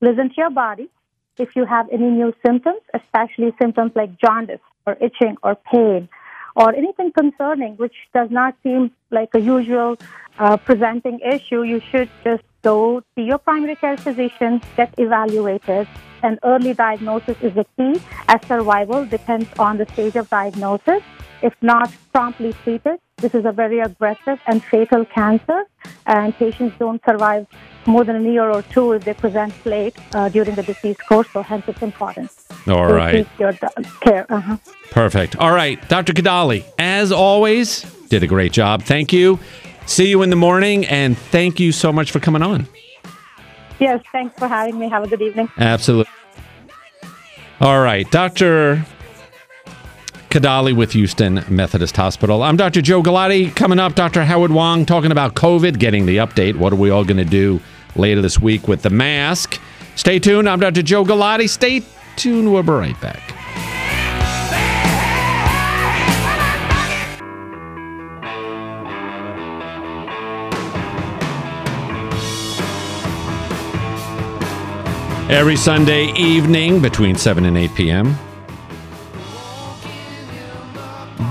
Listen 0.00 0.28
to 0.28 0.34
your 0.36 0.50
body. 0.50 0.90
If 1.38 1.56
you 1.56 1.64
have 1.64 1.88
any 1.90 2.10
new 2.10 2.34
symptoms, 2.44 2.80
especially 2.94 3.54
symptoms 3.60 3.92
like 3.94 4.18
jaundice 4.18 4.60
or 4.86 4.96
itching 5.00 5.36
or 5.42 5.54
pain 5.54 6.08
or 6.54 6.74
anything 6.74 7.10
concerning 7.12 7.74
which 7.76 7.94
does 8.12 8.30
not 8.30 8.54
seem 8.62 8.90
like 9.10 9.30
a 9.34 9.40
usual 9.40 9.96
uh, 10.38 10.56
presenting 10.58 11.20
issue, 11.20 11.62
you 11.62 11.80
should 11.90 12.10
just 12.22 12.42
go 12.62 13.02
see 13.14 13.22
your 13.22 13.38
primary 13.38 13.76
care 13.76 13.96
physician, 13.96 14.60
get 14.76 14.94
evaluated, 14.98 15.88
and 16.22 16.38
early 16.44 16.74
diagnosis 16.74 17.36
is 17.42 17.54
the 17.54 17.66
key. 17.76 18.00
As 18.28 18.40
survival 18.46 19.06
depends 19.06 19.48
on 19.58 19.78
the 19.78 19.86
stage 19.86 20.16
of 20.16 20.28
diagnosis. 20.28 21.02
If 21.42 21.54
not 21.60 21.90
promptly 22.12 22.52
treated, 22.62 23.00
this 23.18 23.34
is 23.34 23.44
a 23.44 23.52
very 23.52 23.80
aggressive 23.80 24.40
and 24.46 24.62
fatal 24.64 25.04
cancer, 25.04 25.64
and 26.06 26.34
patients 26.36 26.76
don't 26.78 27.00
survive 27.08 27.46
more 27.86 28.04
than 28.04 28.26
a 28.26 28.30
year 28.30 28.50
or 28.50 28.62
two 28.62 28.92
if 28.92 29.04
they 29.04 29.14
present 29.14 29.54
late 29.64 29.96
uh, 30.14 30.28
during 30.28 30.54
the 30.54 30.62
disease 30.62 30.96
course, 31.08 31.28
so 31.32 31.42
hence 31.42 31.64
it's 31.68 31.82
important. 31.82 32.30
All 32.66 32.92
right. 32.92 33.26
your 33.38 33.52
care. 34.00 34.26
Uh-huh. 34.28 34.56
Perfect. 34.90 35.36
All 35.36 35.52
right. 35.52 35.86
Dr. 35.88 36.12
Kodali, 36.12 36.64
as 36.78 37.12
always, 37.12 37.82
did 38.08 38.22
a 38.22 38.26
great 38.26 38.52
job. 38.52 38.82
Thank 38.82 39.12
you. 39.12 39.38
See 39.86 40.08
you 40.08 40.22
in 40.22 40.30
the 40.30 40.36
morning, 40.36 40.86
and 40.86 41.16
thank 41.16 41.58
you 41.58 41.72
so 41.72 41.92
much 41.92 42.10
for 42.12 42.20
coming 42.20 42.42
on. 42.42 42.68
Yes, 43.78 44.00
thanks 44.12 44.38
for 44.38 44.46
having 44.46 44.78
me. 44.78 44.88
Have 44.88 45.04
a 45.04 45.08
good 45.08 45.22
evening. 45.22 45.48
Absolutely. 45.58 46.12
All 47.60 47.80
right. 47.80 48.08
Dr. 48.10 48.84
Kodali 50.32 50.74
with 50.74 50.92
Houston 50.92 51.44
Methodist 51.50 51.94
Hospital. 51.94 52.42
I'm 52.42 52.56
Dr. 52.56 52.80
Joe 52.80 53.02
Galati. 53.02 53.54
Coming 53.54 53.78
up, 53.78 53.94
Dr. 53.94 54.24
Howard 54.24 54.50
Huang 54.50 54.86
talking 54.86 55.12
about 55.12 55.34
COVID, 55.34 55.78
getting 55.78 56.06
the 56.06 56.16
update. 56.16 56.56
What 56.56 56.72
are 56.72 56.76
we 56.76 56.88
all 56.88 57.04
going 57.04 57.18
to 57.18 57.24
do 57.26 57.60
later 57.96 58.22
this 58.22 58.40
week 58.40 58.66
with 58.66 58.80
the 58.80 58.88
mask? 58.88 59.60
Stay 59.94 60.18
tuned. 60.18 60.48
I'm 60.48 60.58
Dr. 60.58 60.82
Joe 60.82 61.04
Galati. 61.04 61.50
Stay 61.50 61.82
tuned. 62.16 62.50
We'll 62.50 62.62
be 62.62 62.70
right 62.70 62.98
back. 62.98 63.20
Every 75.30 75.56
Sunday 75.56 76.06
evening 76.12 76.80
between 76.80 77.16
7 77.16 77.44
and 77.44 77.58
8 77.58 77.74
p.m. 77.74 78.16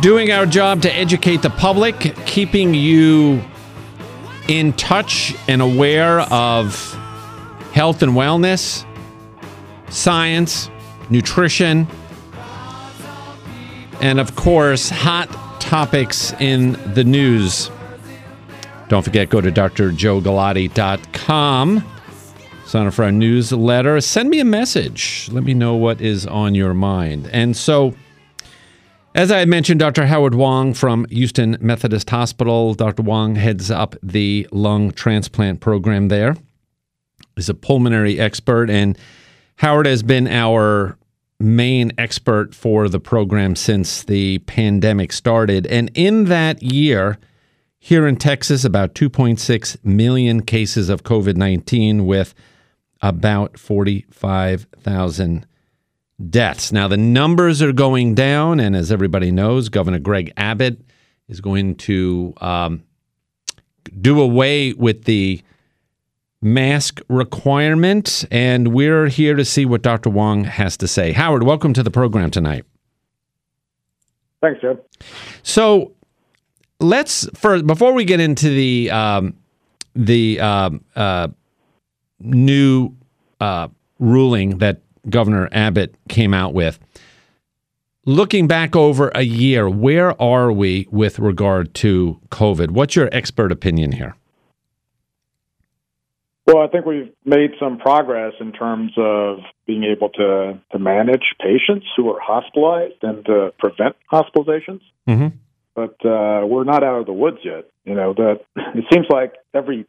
Doing 0.02 0.32
our 0.32 0.48
job 0.48 0.82
to 0.82 0.92
educate 0.92 1.44
the 1.44 1.52
public, 1.52 2.16
keeping 2.26 2.74
you 2.74 3.44
in 4.48 4.74
touch 4.74 5.36
and 5.48 5.62
aware 5.62 6.22
of 6.22 6.92
health 7.72 8.02
and 8.02 8.14
wellness, 8.14 8.84
science, 9.90 10.72
nutrition, 11.12 11.86
and 14.02 14.20
of 14.20 14.36
course, 14.36 14.90
hot 14.90 15.30
topics 15.62 16.34
in 16.40 16.72
the 16.96 17.04
news. 17.04 17.70
Don't 18.90 19.04
forget, 19.04 19.30
go 19.30 19.40
to 19.40 19.52
drjoegalati.com. 19.52 21.84
Sign 22.66 22.88
up 22.88 22.94
for 22.94 23.04
our 23.04 23.12
newsletter. 23.12 24.02
Send 24.02 24.32
me 24.32 24.40
a 24.40 24.46
message. 24.46 25.30
Let 25.32 25.44
me 25.44 25.54
know 25.54 25.76
what 25.76 26.02
is 26.02 26.26
on 26.26 26.56
your 26.56 26.74
mind. 26.74 27.30
And 27.32 27.56
so, 27.56 27.94
as 29.14 29.32
I 29.32 29.40
had 29.40 29.48
mentioned, 29.50 29.80
Dr. 29.80 30.06
Howard 30.06 30.34
Huang 30.34 30.74
from 30.74 31.06
Houston 31.10 31.58
Methodist 31.60 32.10
Hospital. 32.10 32.74
Dr. 32.74 33.04
Huang 33.04 33.36
heads 33.36 33.70
up 33.70 33.96
the 34.02 34.48
lung 34.52 34.92
transplant 34.92 35.60
program 35.60 36.08
there. 36.08 36.36
He's 37.36 37.50
a 37.50 37.54
pulmonary 37.54 38.20
expert, 38.20 38.70
and 38.70 38.98
Howard 39.58 39.86
has 39.86 40.04
been 40.04 40.28
our 40.28 40.98
main 41.40 41.92
expert 41.98 42.54
for 42.54 42.88
the 42.88 43.00
program 43.00 43.56
since 43.56 44.04
the 44.04 44.40
pandemic 44.40 45.12
started. 45.12 45.66
And 45.68 45.92
in 45.94 46.26
that 46.26 46.62
year, 46.62 47.18
here 47.80 48.08
in 48.08 48.16
Texas, 48.16 48.64
about 48.64 48.94
2.6 48.94 49.84
million 49.84 50.44
cases 50.44 50.88
of 50.90 51.04
COVID 51.04 51.36
19 51.36 52.06
with 52.06 52.34
about 53.02 53.58
45,000 53.58 55.48
deaths. 56.30 56.72
Now, 56.72 56.88
the 56.88 56.98
numbers 56.98 57.62
are 57.62 57.74
going 57.74 58.16
down, 58.16 58.60
and 58.60 58.76
as 58.76 58.92
everybody 58.92 59.32
knows, 59.32 59.70
Governor 59.70 60.00
Greg 60.00 60.32
Abbott 60.38 60.80
is 61.28 61.42
going 61.42 61.76
to 61.76 62.34
um, 62.42 62.84
do 64.00 64.22
away 64.22 64.74
with 64.74 65.06
the 65.06 65.42
mask 66.42 67.02
requirement, 67.08 68.26
and 68.32 68.74
we're 68.74 69.08
here 69.08 69.36
to 69.36 69.46
see 69.46 69.66
what 69.66 69.82
Dr. 69.82 70.10
Huang 70.10 70.44
has 70.44 70.78
to 70.78 70.88
say. 70.88 71.12
Howard, 71.12 71.44
welcome 71.44 71.74
to 71.74 71.84
the 71.84 71.92
program 71.92 72.32
tonight. 72.32 72.66
Thanks, 74.42 74.62
Joe. 74.62 74.80
So, 75.44 75.94
let's 76.80 77.30
first 77.36 77.68
before 77.68 77.94
we 77.94 78.06
get 78.06 78.20
into 78.20 78.50
the 78.50 78.90
um, 78.90 79.36
the 79.96 80.40
um, 80.40 80.84
uh, 80.96 81.28
new 82.20 82.96
uh, 83.40 83.68
ruling 84.00 84.58
that 84.58 84.82
Governor 85.10 85.50
Abbott 85.52 85.96
came 86.10 86.34
out 86.34 86.54
with. 86.54 86.80
Looking 88.06 88.48
back 88.48 88.76
over 88.76 89.12
a 89.14 89.22
year, 89.22 89.70
where 89.70 90.20
are 90.20 90.52
we 90.52 90.88
with 90.90 91.20
regard 91.20 91.74
to 91.76 92.20
COVID? 92.30 92.72
What's 92.72 92.96
your 92.96 93.10
expert 93.12 93.52
opinion 93.52 93.92
here? 93.92 94.16
Well, 96.48 96.64
I 96.64 96.68
think 96.68 96.86
we've 96.86 97.14
made 97.24 97.52
some 97.60 97.78
progress 97.78 98.34
in 98.40 98.52
terms 98.52 98.92
of 98.98 99.38
being 99.68 99.84
able 99.84 100.10
to, 100.10 100.60
to 100.72 100.80
manage 100.80 101.24
patients 101.40 101.86
who 101.96 102.10
are 102.10 102.20
hospitalized 102.20 103.04
and 103.04 103.24
to 103.26 103.54
prevent 103.60 103.96
hospitalizations. 104.12 104.82
Mm-hmm. 105.08 105.28
But 105.76 105.96
uh, 106.04 106.46
we're 106.46 106.64
not 106.64 106.84
out 106.84 107.00
of 107.00 107.06
the 107.06 107.14
woods 107.14 107.38
yet. 107.44 107.70
You 107.86 107.94
know, 107.94 108.14
that 108.14 108.42
it 108.56 108.84
seems 108.92 109.06
like 109.10 109.34
every 109.54 109.86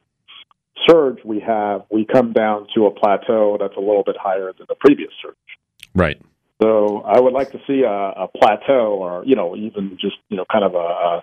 surge 0.88 1.18
we 1.24 1.40
have, 1.40 1.82
we 1.90 2.04
come 2.04 2.32
down 2.32 2.66
to 2.74 2.86
a 2.86 2.90
plateau 2.90 3.56
that's 3.60 3.76
a 3.76 3.80
little 3.80 4.02
bit 4.04 4.16
higher 4.20 4.52
than 4.56 4.66
the 4.68 4.74
previous 4.74 5.10
surge. 5.22 5.34
Right. 5.94 6.20
So 6.62 7.02
I 7.04 7.20
would 7.20 7.32
like 7.32 7.50
to 7.52 7.60
see 7.66 7.82
a, 7.82 7.90
a 7.90 8.28
plateau, 8.28 8.96
or 9.00 9.24
you 9.24 9.34
know, 9.34 9.56
even 9.56 9.98
just 10.00 10.16
you 10.28 10.36
know, 10.36 10.44
kind 10.50 10.64
of 10.64 10.74
a, 10.74 11.22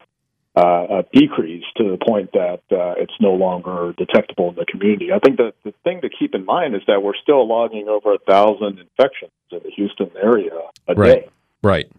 a, 0.60 1.00
a 1.00 1.06
decrease 1.14 1.64
to 1.78 1.92
the 1.92 1.98
point 2.06 2.32
that 2.34 2.62
uh, 2.72 2.96
it's 2.98 3.14
no 3.22 3.34
longer 3.34 3.94
detectable 3.98 4.50
in 4.50 4.56
the 4.56 4.66
community. 4.66 5.14
I 5.14 5.20
think 5.20 5.38
that 5.38 5.54
the 5.64 5.74
thing 5.84 6.02
to 6.02 6.10
keep 6.10 6.36
in 6.36 6.44
mind 6.46 6.76
is 6.76 6.82
that 6.88 7.02
we're 7.02 7.16
still 7.22 7.48
logging 7.48 7.88
over 7.88 8.14
a 8.14 8.18
thousand 8.20 8.80
infections 8.80 9.32
in 9.52 9.60
the 9.64 9.72
Houston 9.76 10.12
area 10.22 10.52
a 10.88 10.96
Right. 10.96 11.22
day. 11.22 11.30
Right. 11.64 11.92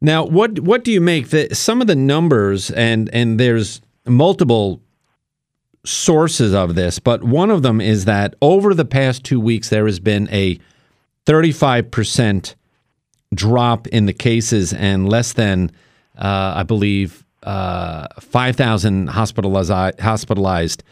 Now, 0.00 0.24
what 0.24 0.60
what 0.60 0.84
do 0.84 0.92
you 0.92 1.00
make 1.00 1.30
that 1.30 1.56
some 1.56 1.80
of 1.80 1.86
the 1.86 1.96
numbers 1.96 2.70
and 2.70 3.08
and 3.14 3.40
there's 3.40 3.80
multiple 4.06 4.82
sources 5.84 6.54
of 6.54 6.74
this, 6.74 6.98
but 6.98 7.22
one 7.22 7.50
of 7.50 7.62
them 7.62 7.80
is 7.80 8.04
that 8.06 8.34
over 8.40 8.74
the 8.74 8.84
past 8.84 9.24
2 9.24 9.38
weeks 9.40 9.68
there 9.68 9.86
has 9.86 10.00
been 10.00 10.28
a 10.30 10.58
35% 11.26 12.54
drop 13.34 13.86
in 13.88 14.06
the 14.06 14.12
cases 14.12 14.72
and 14.72 15.08
less 15.08 15.32
than 15.32 15.70
uh, 16.16 16.54
I 16.56 16.62
believe 16.62 17.24
uh, 17.42 18.06
5,000 18.20 19.08
hospitalized 19.08 20.00
hospitalized 20.00 20.82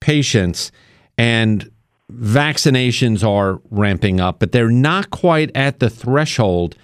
patients 0.00 0.72
and 1.18 1.70
vaccinations 2.10 3.26
are 3.26 3.60
ramping 3.70 4.20
up, 4.20 4.40
but 4.40 4.52
they're 4.52 4.70
not 4.70 5.10
quite 5.10 5.54
at 5.54 5.78
the 5.78 5.90
threshold 5.90 6.76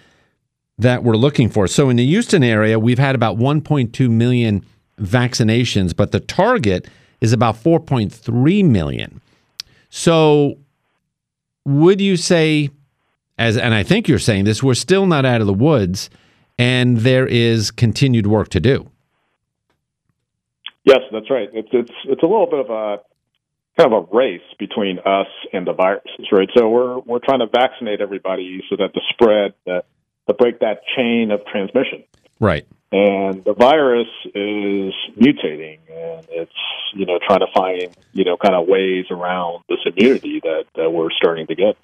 that 0.78 1.02
we're 1.02 1.16
looking 1.16 1.48
for. 1.48 1.66
So 1.66 1.88
in 1.88 1.96
the 1.96 2.06
Houston 2.06 2.42
area, 2.42 2.78
we've 2.78 2.98
had 2.98 3.14
about 3.14 3.38
1.2 3.38 4.10
million 4.10 4.64
vaccinations, 5.00 5.96
but 5.96 6.12
the 6.12 6.20
target 6.20 6.86
is 7.20 7.32
about 7.32 7.56
4.3 7.56 8.64
million. 8.64 9.20
So 9.90 10.58
would 11.64 12.00
you 12.00 12.16
say 12.16 12.70
as 13.38 13.56
and 13.56 13.74
I 13.74 13.82
think 13.82 14.08
you're 14.08 14.18
saying 14.18 14.44
this, 14.44 14.62
we're 14.62 14.74
still 14.74 15.06
not 15.06 15.24
out 15.24 15.40
of 15.40 15.46
the 15.46 15.54
woods 15.54 16.10
and 16.58 16.98
there 16.98 17.26
is 17.26 17.70
continued 17.70 18.26
work 18.26 18.48
to 18.50 18.60
do. 18.60 18.90
Yes, 20.84 21.00
that's 21.12 21.30
right. 21.30 21.48
It's 21.52 21.68
it's 21.72 21.92
it's 22.04 22.22
a 22.22 22.26
little 22.26 22.46
bit 22.46 22.60
of 22.60 22.70
a 22.70 23.02
kind 23.76 23.92
of 23.92 24.04
a 24.04 24.16
race 24.16 24.40
between 24.58 24.98
us 25.00 25.26
and 25.52 25.66
the 25.66 25.72
viruses, 25.72 26.26
right? 26.32 26.48
So 26.56 26.68
we're 26.68 26.98
we're 27.00 27.18
trying 27.18 27.40
to 27.40 27.46
vaccinate 27.46 28.00
everybody 28.00 28.62
so 28.70 28.76
that 28.76 28.92
the 28.94 29.02
spread 29.10 29.54
that 29.66 29.84
to 30.28 30.34
break 30.34 30.60
that 30.60 30.80
chain 30.96 31.30
of 31.30 31.44
transmission. 31.46 32.04
Right. 32.40 32.66
And 32.92 33.44
the 33.44 33.52
virus 33.52 34.06
is 34.26 34.94
mutating, 35.18 35.78
and 35.90 36.26
it's 36.30 36.52
you 36.94 37.04
know 37.04 37.18
trying 37.26 37.40
to 37.40 37.48
find 37.54 37.96
you 38.12 38.24
know 38.24 38.36
kind 38.36 38.54
of 38.54 38.68
ways 38.68 39.06
around 39.10 39.64
this 39.68 39.80
immunity 39.84 40.40
that 40.44 40.66
that 40.76 40.90
we're 40.90 41.10
starting 41.10 41.46
to 41.48 41.54
get. 41.54 41.76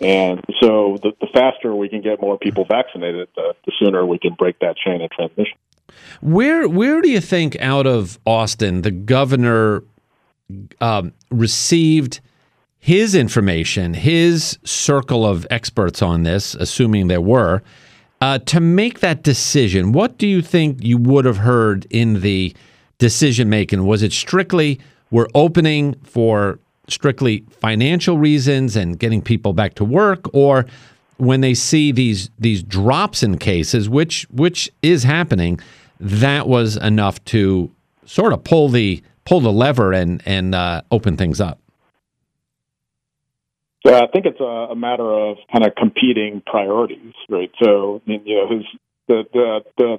And 0.00 0.40
so 0.60 0.98
the, 1.02 1.12
the 1.20 1.28
faster 1.32 1.74
we 1.74 1.88
can 1.88 2.02
get 2.02 2.20
more 2.20 2.36
people 2.36 2.64
vaccinated, 2.64 3.28
the, 3.36 3.54
the 3.64 3.72
sooner 3.78 4.04
we 4.04 4.18
can 4.18 4.34
break 4.34 4.58
that 4.58 4.76
chain 4.76 5.00
of 5.00 5.10
transmission. 5.10 5.56
Where 6.20 6.68
where 6.68 7.00
do 7.00 7.08
you 7.08 7.20
think 7.20 7.56
out 7.60 7.86
of 7.86 8.18
Austin 8.26 8.82
the 8.82 8.90
governor 8.90 9.82
um, 10.80 11.12
received 11.30 12.20
his 12.78 13.14
information, 13.14 13.94
his 13.94 14.58
circle 14.62 15.24
of 15.24 15.46
experts 15.50 16.02
on 16.02 16.22
this, 16.22 16.54
assuming 16.54 17.08
there 17.08 17.20
were, 17.20 17.62
uh, 18.24 18.38
to 18.38 18.58
make 18.58 19.00
that 19.00 19.22
decision? 19.22 19.92
What 19.92 20.16
do 20.16 20.26
you 20.26 20.40
think 20.40 20.82
you 20.82 20.96
would 20.96 21.26
have 21.26 21.36
heard 21.36 21.86
in 21.90 22.22
the 22.22 22.56
decision 22.96 23.50
making? 23.50 23.84
Was 23.84 24.02
it 24.02 24.14
strictly 24.14 24.80
we're 25.10 25.28
opening 25.34 25.92
for 26.04 26.58
strictly 26.88 27.44
financial 27.50 28.16
reasons 28.16 28.76
and 28.76 28.98
getting 28.98 29.20
people 29.20 29.52
back 29.52 29.74
to 29.74 29.84
work, 29.84 30.22
or 30.32 30.64
when 31.18 31.42
they 31.42 31.52
see 31.52 31.92
these 31.92 32.30
these 32.38 32.62
drops 32.62 33.22
in 33.22 33.36
cases, 33.36 33.90
which 33.90 34.26
which 34.30 34.72
is 34.80 35.02
happening, 35.02 35.60
that 36.00 36.48
was 36.48 36.78
enough 36.78 37.22
to 37.26 37.70
sort 38.06 38.32
of 38.32 38.42
pull 38.42 38.70
the 38.70 39.02
pull 39.26 39.40
the 39.40 39.52
lever 39.52 39.92
and 39.92 40.22
and 40.24 40.54
uh, 40.54 40.80
open 40.90 41.18
things 41.18 41.42
up. 41.42 41.58
So 43.86 43.94
I 43.94 44.06
think 44.12 44.24
it's 44.24 44.40
a, 44.40 44.72
a 44.72 44.76
matter 44.76 45.10
of 45.10 45.36
kind 45.52 45.66
of 45.66 45.74
competing 45.74 46.42
priorities, 46.46 47.12
right? 47.28 47.50
So 47.62 48.00
you 48.06 48.18
know, 48.18 48.62
the 49.08 49.24
the, 49.32 49.60
the 49.76 49.98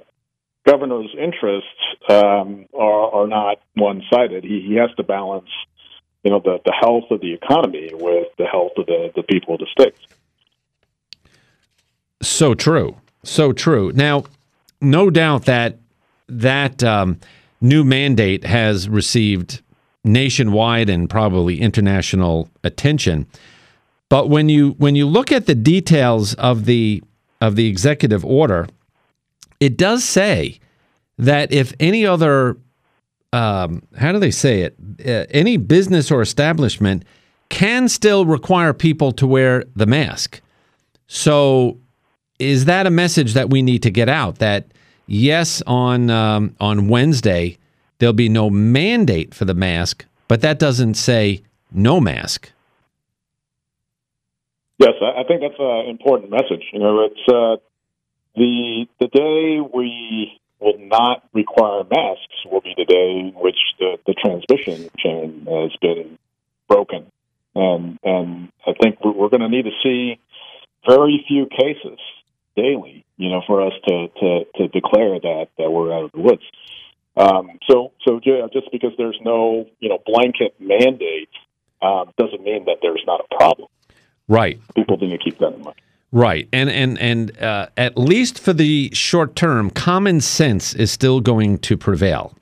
governor's 0.66 1.14
interests 1.16 1.68
um, 2.08 2.66
are, 2.74 3.14
are 3.14 3.26
not 3.28 3.58
one 3.74 4.02
sided. 4.12 4.42
He, 4.42 4.64
he 4.68 4.74
has 4.74 4.90
to 4.96 5.04
balance, 5.04 5.48
you 6.24 6.30
know, 6.32 6.40
the, 6.44 6.58
the 6.64 6.72
health 6.72 7.04
of 7.10 7.20
the 7.20 7.32
economy 7.32 7.90
with 7.92 8.26
the 8.36 8.46
health 8.46 8.72
of 8.76 8.86
the, 8.86 9.12
the 9.14 9.22
people 9.22 9.54
of 9.54 9.60
the 9.60 9.66
states. 9.70 10.00
So 12.20 12.54
true. 12.54 12.96
So 13.22 13.52
true. 13.52 13.92
Now, 13.94 14.24
no 14.80 15.10
doubt 15.10 15.44
that 15.44 15.78
that 16.28 16.82
um, 16.82 17.20
new 17.60 17.84
mandate 17.84 18.44
has 18.44 18.88
received 18.88 19.62
nationwide 20.02 20.90
and 20.90 21.08
probably 21.08 21.60
international 21.60 22.50
attention. 22.64 23.26
But 24.08 24.28
when 24.28 24.48
you 24.48 24.70
when 24.78 24.94
you 24.94 25.06
look 25.06 25.32
at 25.32 25.46
the 25.46 25.54
details 25.54 26.34
of 26.34 26.64
the 26.64 27.02
of 27.40 27.56
the 27.56 27.66
executive 27.66 28.24
order, 28.24 28.68
it 29.60 29.76
does 29.76 30.04
say 30.04 30.60
that 31.18 31.52
if 31.52 31.72
any 31.80 32.06
other 32.06 32.56
um, 33.32 33.82
how 33.96 34.12
do 34.12 34.18
they 34.18 34.30
say 34.30 34.62
it? 34.62 34.76
Uh, 35.04 35.26
any 35.30 35.56
business 35.56 36.10
or 36.10 36.22
establishment 36.22 37.04
can 37.48 37.88
still 37.88 38.24
require 38.24 38.72
people 38.72 39.12
to 39.12 39.26
wear 39.26 39.64
the 39.74 39.86
mask. 39.86 40.40
So, 41.06 41.78
is 42.38 42.64
that 42.64 42.86
a 42.86 42.90
message 42.90 43.34
that 43.34 43.50
we 43.50 43.62
need 43.62 43.82
to 43.82 43.90
get 43.90 44.08
out? 44.08 44.38
That 44.38 44.68
yes, 45.06 45.62
on 45.66 46.10
um, 46.10 46.54
on 46.60 46.88
Wednesday 46.88 47.58
there'll 47.98 48.12
be 48.12 48.28
no 48.28 48.50
mandate 48.50 49.34
for 49.34 49.44
the 49.44 49.54
mask, 49.54 50.04
but 50.28 50.42
that 50.42 50.58
doesn't 50.58 50.94
say 50.94 51.42
no 51.72 52.00
mask. 52.00 52.52
Yes, 54.78 54.92
I 55.00 55.24
think 55.24 55.40
that's 55.40 55.58
an 55.58 55.86
important 55.88 56.30
message. 56.30 56.64
You 56.72 56.80
know, 56.80 57.00
it's 57.04 57.28
uh, 57.28 57.56
the 58.34 58.86
the 59.00 59.08
day 59.08 59.60
we 59.60 60.38
will 60.60 60.78
not 60.78 61.24
require 61.32 61.82
masks 61.84 62.44
will 62.50 62.60
be 62.60 62.74
the 62.76 62.84
day 62.84 63.20
in 63.20 63.32
which 63.36 63.56
the, 63.78 63.96
the 64.06 64.14
transmission 64.14 64.90
chain 64.98 65.46
has 65.48 65.74
been 65.80 66.18
broken, 66.68 67.10
and 67.54 67.98
and 68.04 68.52
I 68.66 68.72
think 68.82 69.02
we're, 69.02 69.12
we're 69.12 69.28
going 69.30 69.40
to 69.40 69.48
need 69.48 69.64
to 69.64 69.76
see 69.82 70.20
very 70.86 71.24
few 71.26 71.46
cases 71.46 71.98
daily, 72.54 73.04
you 73.16 73.30
know, 73.30 73.42
for 73.46 73.66
us 73.66 73.72
to 73.88 74.08
to, 74.08 74.44
to 74.56 74.68
declare 74.68 75.18
that 75.20 75.46
that 75.56 75.70
we're 75.70 75.94
out 75.94 76.04
of 76.04 76.12
the 76.12 76.20
woods. 76.20 76.42
Um, 77.16 77.58
so 77.70 77.92
so 78.06 78.20
just 78.20 78.70
because 78.72 78.92
there's 78.98 79.18
no 79.22 79.66
you 79.80 79.88
know 79.88 80.02
blanket 80.04 80.54
mandate 80.60 81.30
um, 81.80 82.12
doesn't 82.18 82.42
mean 82.42 82.66
that 82.66 82.78
there's 82.82 83.02
not 83.06 83.22
a 83.24 83.34
problem. 83.34 83.68
Right. 84.28 84.60
People 84.74 84.98
to 84.98 85.18
keep 85.18 85.38
that 85.38 85.54
in 85.54 85.62
mind. 85.62 85.76
Right, 86.12 86.48
and 86.52 86.70
and 86.70 86.98
and 86.98 87.38
uh, 87.42 87.66
at 87.76 87.98
least 87.98 88.38
for 88.38 88.52
the 88.52 88.90
short 88.94 89.34
term, 89.34 89.70
common 89.70 90.20
sense 90.20 90.72
is 90.72 90.90
still 90.90 91.20
going 91.20 91.58
to 91.58 91.76
prevail. 91.76 92.34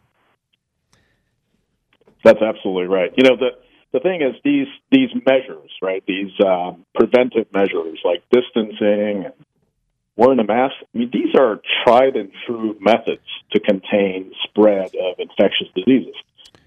That's 2.23 2.41
absolutely 2.41 2.87
right. 2.87 3.13
You 3.17 3.25
know 3.25 3.37
the 3.37 3.51
the 3.93 4.01
thing 4.01 4.23
is 4.23 4.35
these 4.45 4.69
these 4.91 5.09
measures, 5.27 5.71
right? 5.81 6.05
These 6.07 6.33
um, 6.45 6.85
preventive 6.95 7.47
measures 7.53 7.99
like 8.05 8.23
distancing 8.31 9.25
and 9.25 9.35
wearing 10.17 10.39
a 10.39 10.45
mask. 10.45 10.75
I 10.95 10.99
mean, 10.99 11.11
these 11.13 11.35
are 11.35 11.61
tried 11.85 12.17
and 12.17 12.31
true 12.47 12.77
methods 12.81 13.27
to 13.53 13.61
contain 13.61 14.33
spread 14.45 14.95
of 14.95 15.19
infectious 15.19 15.69
diseases, 15.75 16.15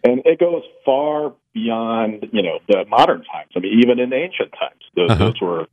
and 0.04 0.24
it 0.26 0.40
goes 0.40 0.64
far 0.84 1.34
beyond 1.54 2.30
you 2.32 2.42
know 2.42 2.60
the 2.68 2.86
modern 2.90 3.24
times. 3.24 3.52
I 3.56 3.60
mean, 3.60 3.80
even 3.80 4.00
in 4.00 4.14
ancient 4.14 4.52
times, 4.52 4.77
those, 4.98 5.12
Uh-huh. 5.12 5.26
those 5.26 5.42
were 5.42 5.68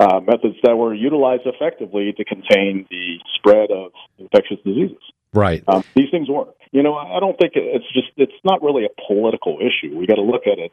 uh, 0.00 0.20
methods 0.20 0.56
that 0.64 0.76
were 0.76 0.94
utilized 0.94 1.42
effectively 1.46 2.12
to 2.16 2.24
contain 2.24 2.86
the 2.90 3.18
spread 3.36 3.70
of 3.70 3.92
infectious 4.18 4.58
diseases. 4.64 4.98
Right. 5.32 5.62
Um, 5.68 5.84
these 5.94 6.10
things 6.10 6.28
work. 6.28 6.56
You 6.72 6.82
know, 6.82 6.94
I 6.96 7.20
don't 7.20 7.38
think 7.38 7.52
it's 7.54 7.84
just 7.92 8.08
it's 8.16 8.32
not 8.44 8.62
really 8.62 8.84
a 8.84 8.92
political 9.06 9.58
issue. 9.60 9.96
We 9.96 10.06
got 10.06 10.16
to 10.16 10.22
look 10.22 10.46
at 10.46 10.58
it 10.58 10.72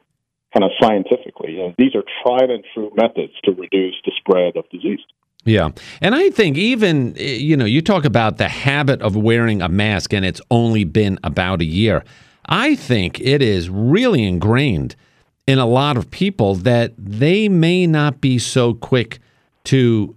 kind 0.53 0.63
of 0.63 0.72
scientifically. 0.82 1.51
You 1.51 1.58
know, 1.60 1.75
these 1.77 1.94
are 1.96 2.03
tried 2.24 2.50
and 2.50 2.63
true 2.74 2.91
methods 2.96 3.34
to 3.44 3.51
reduce 3.51 3.96
the 4.06 4.12
spread 4.18 4.56
of 4.58 4.68
disease. 4.70 5.00
Yeah. 5.46 5.70
And 6.01 6.15
I 6.15 6.29
think 6.29 6.58
even, 6.58 7.15
eh, 7.18 7.36
you 7.36 7.56
know, 7.56 7.65
you 7.65 7.82
talk 7.82 8.03
about 8.06 8.38
the 8.38 8.50
habit 8.50 9.01
of 9.01 9.15
wearing 9.15 9.62
a 9.62 9.70
mask 9.70 10.13
and 10.13 10.25
it's 10.25 10.41
only 10.51 10.84
been 10.84 11.20
about 11.24 11.62
a 11.62 11.65
year. 11.65 12.03
I 12.46 12.75
think 12.75 13.20
it 13.22 13.41
is 13.41 13.70
really 13.70 14.24
ingrained 14.24 14.96
in 15.50 15.58
a 15.58 15.65
lot 15.65 15.98
of 15.98 16.12
people 16.12 16.53
that 16.53 16.94
they 16.96 17.50
may 17.50 17.88
not 17.88 18.21
be 18.21 18.38
so 18.38 18.71
quick 18.71 19.17
to 19.63 20.15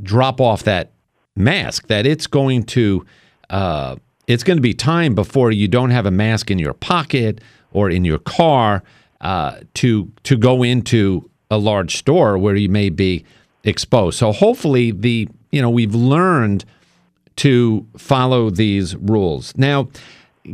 drop 0.00 0.40
off 0.40 0.62
that 0.62 0.92
mask, 1.34 1.88
that 1.88 2.06
it's 2.06 2.28
going 2.28 2.62
to, 2.62 3.04
uh, 3.50 3.96
it's 4.28 4.44
going 4.44 4.56
to 4.56 4.62
be 4.62 4.72
time 4.72 5.16
before 5.16 5.50
you 5.50 5.66
don't 5.66 5.90
have 5.90 6.06
a 6.06 6.12
mask 6.12 6.48
in 6.48 6.60
your 6.60 6.74
pocket 6.74 7.40
or 7.72 7.90
in 7.90 8.04
your 8.04 8.20
car 8.20 8.84
uh, 9.20 9.56
to 9.74 10.08
to 10.22 10.36
go 10.36 10.62
into 10.62 11.28
a 11.50 11.58
large 11.58 11.96
store 11.96 12.38
where 12.38 12.54
you 12.54 12.68
may 12.68 12.88
be 12.88 13.24
exposed. 13.64 14.16
So 14.16 14.30
hopefully 14.30 14.92
the 14.92 15.28
you 15.50 15.60
know 15.60 15.70
we've 15.70 15.96
learned 15.96 16.64
to 17.34 17.84
follow 17.96 18.48
these 18.48 18.94
rules. 18.94 19.56
Now, 19.56 19.88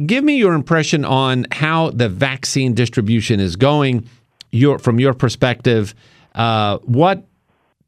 give 0.06 0.24
me 0.24 0.36
your 0.36 0.54
impression 0.54 1.04
on 1.04 1.46
how 1.52 1.90
the 1.90 2.08
vaccine 2.08 2.74
distribution 2.74 3.40
is 3.40 3.56
going. 3.56 4.08
Your 4.50 4.78
from 4.78 4.98
your 4.98 5.12
perspective, 5.12 5.94
uh, 6.34 6.78
what 6.78 7.26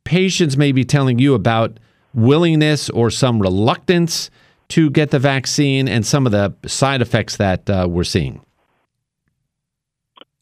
patients 0.05 0.57
may 0.57 0.73
be 0.73 0.85
telling 0.85 1.19
you 1.19 1.35
about 1.35 1.79
willingness 2.15 2.91
or 2.91 3.11
some 3.11 3.41
reluctance 3.41 4.31
to 4.69 4.91
get 4.91 5.11
the 5.11 5.19
vaccine 5.19 5.89
and 5.89 6.05
some 6.05 6.27
of 6.27 6.33
the 6.33 6.55
side 6.67 7.03
effects 7.03 7.37
that 7.37 7.69
uh, 7.71 7.87
we're 7.89 8.05
seeing. 8.05 8.41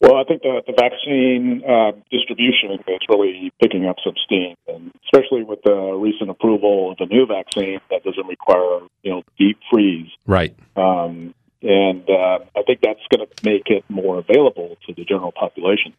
Well, 0.01 0.15
I 0.15 0.23
think 0.23 0.43
the, 0.43 0.61
the 0.65 0.73
vaccine 0.73 1.61
uh, 1.67 1.91
distribution 2.09 2.71
is 2.71 2.99
really 3.09 3.51
picking 3.61 3.85
up 3.85 3.97
some 4.03 4.13
steam, 4.23 4.55
and 4.67 4.91
especially 5.03 5.43
with 5.43 5.59
the 5.63 5.75
recent 5.75 6.29
approval 6.29 6.91
of 6.91 6.97
the 6.97 7.05
new 7.05 7.25
vaccine 7.25 7.79
that 7.89 8.03
doesn't 8.03 8.25
require 8.27 8.79
you 9.03 9.11
know 9.11 9.23
deep 9.37 9.59
freeze. 9.69 10.07
Right. 10.25 10.55
Um, 10.77 11.33
and 11.61 12.09
uh, 12.09 12.39
I 12.55 12.63
think 12.63 12.81
that's 12.81 13.05
going 13.09 13.27
to 13.27 13.45
make 13.45 13.67
it 13.67 13.83
more 13.89 14.19
available 14.19 14.77
to 14.87 14.93
the 14.93 15.03
general 15.03 15.31
population. 15.31 15.93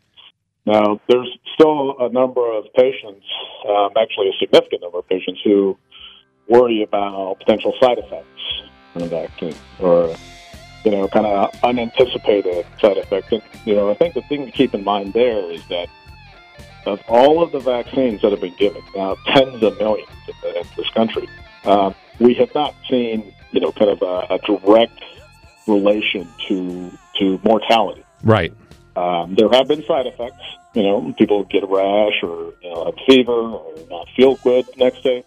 Now, 0.66 1.00
there's 1.08 1.28
still 1.54 1.96
a 1.98 2.08
number 2.10 2.50
of 2.52 2.64
patients, 2.74 3.24
um, 3.68 3.90
actually 4.00 4.28
a 4.28 4.38
significant 4.38 4.82
number 4.82 4.98
of 4.98 5.08
patients, 5.08 5.40
who 5.42 5.76
worry 6.48 6.82
about 6.82 7.38
potential 7.38 7.74
side 7.80 7.98
effects 7.98 8.26
from 8.92 9.02
the 9.02 9.08
vaccine 9.08 9.54
or, 9.78 10.14
you 10.84 10.90
know, 10.90 11.08
kind 11.08 11.26
of 11.26 11.54
unanticipated 11.62 12.66
side 12.80 12.98
effects. 12.98 13.32
And, 13.32 13.42
you 13.64 13.74
know, 13.74 13.90
I 13.90 13.94
think 13.94 14.14
the 14.14 14.22
thing 14.22 14.46
to 14.46 14.52
keep 14.52 14.74
in 14.74 14.84
mind 14.84 15.12
there 15.12 15.50
is 15.50 15.66
that 15.68 15.88
of 16.86 17.00
all 17.08 17.42
of 17.42 17.52
the 17.52 17.60
vaccines 17.60 18.22
that 18.22 18.30
have 18.30 18.40
been 18.40 18.56
given, 18.56 18.82
now 18.94 19.16
tens 19.26 19.62
of 19.62 19.78
millions 19.78 20.08
in, 20.28 20.62
this 20.76 20.88
country, 20.90 21.28
uh, 21.64 21.92
we 22.18 22.34
have 22.34 22.54
not 22.54 22.74
seen, 22.88 23.32
you 23.52 23.60
know, 23.60 23.72
kind 23.72 23.90
of 23.90 24.02
a, 24.02 24.34
a 24.34 24.38
direct 24.38 25.02
relation 25.66 26.28
to 26.48 26.90
to 27.18 27.40
mortality. 27.44 28.04
Right. 28.22 28.52
Um, 28.96 29.34
there 29.34 29.48
have 29.50 29.68
been 29.68 29.84
side 29.84 30.06
effects. 30.06 30.42
You 30.74 30.82
know, 30.82 31.14
people 31.18 31.44
get 31.44 31.62
a 31.62 31.66
rash 31.66 32.22
or 32.22 32.52
you 32.62 32.70
know, 32.70 32.84
have 32.86 32.94
fever 33.06 33.32
or 33.32 33.74
not 33.88 34.08
feel 34.16 34.36
good 34.36 34.66
the 34.66 34.84
next 34.84 35.02
day. 35.02 35.24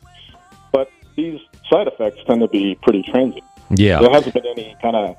But 0.72 0.90
these 1.16 1.40
side 1.70 1.88
effects 1.88 2.20
tend 2.26 2.42
to 2.42 2.48
be 2.48 2.76
pretty 2.82 3.04
transient. 3.04 3.46
Yeah. 3.76 4.00
There 4.00 4.12
hasn't 4.12 4.34
been 4.34 4.46
any 4.46 4.76
kind 4.82 4.96
of 4.96 5.18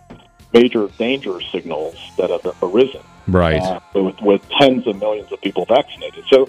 major 0.52 0.88
danger 0.98 1.40
signals 1.52 1.96
that 2.16 2.30
have 2.30 2.46
arisen 2.62 3.00
Right. 3.26 3.60
uh, 3.60 3.80
with, 3.94 4.20
with 4.20 4.48
tens 4.60 4.86
of 4.86 4.98
millions 4.98 5.32
of 5.32 5.40
people 5.40 5.64
vaccinated. 5.64 6.24
So 6.30 6.48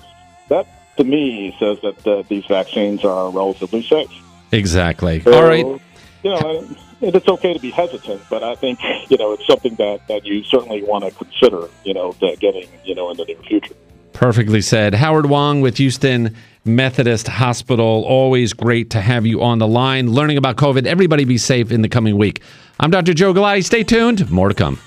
that, 0.49 0.67
to 0.97 1.03
me, 1.03 1.55
says 1.59 1.79
that 1.81 2.07
uh, 2.07 2.23
these 2.27 2.45
vaccines 2.45 3.03
are 3.03 3.29
relatively 3.31 3.81
safe. 3.83 4.11
Exactly. 4.51 5.21
So, 5.21 5.33
All 5.33 5.43
right. 5.43 5.81
You 6.25 6.31
know, 6.31 6.67
it's 7.01 7.27
okay 7.27 7.53
to 7.53 7.59
be 7.59 7.69
hesitant, 7.69 8.19
but 8.31 8.41
I 8.41 8.55
think 8.55 8.79
you 9.09 9.17
know 9.17 9.33
it's 9.33 9.45
something 9.45 9.75
that, 9.75 10.07
that 10.07 10.25
you 10.25 10.43
certainly 10.45 10.81
want 10.81 11.03
to 11.03 11.11
consider. 11.11 11.69
You 11.83 11.93
know, 11.93 12.13
that 12.13 12.39
getting 12.39 12.67
you 12.83 12.95
know 12.95 13.11
in 13.11 13.17
the 13.17 13.25
near 13.25 13.37
future. 13.43 13.75
Perfectly 14.11 14.61
said. 14.61 14.95
Howard 14.95 15.27
Huang 15.27 15.61
with 15.61 15.77
Houston 15.77 16.35
Methodist 16.63 17.27
Hospital. 17.27 18.03
Always 18.07 18.53
great 18.53 18.89
to 18.89 19.01
have 19.01 19.27
you 19.27 19.43
on 19.43 19.59
the 19.59 19.67
line. 19.67 20.13
Learning 20.13 20.37
about 20.37 20.55
COVID. 20.55 20.87
Everybody 20.87 21.25
be 21.25 21.37
safe 21.37 21.71
in 21.71 21.83
the 21.83 21.89
coming 21.89 22.17
week. 22.17 22.41
I'm 22.79 22.89
Dr. 22.89 23.13
Joe 23.13 23.31
Galati. 23.31 23.63
Stay 23.63 23.83
tuned. 23.83 24.31
More 24.31 24.49
to 24.49 24.55
come. 24.55 24.79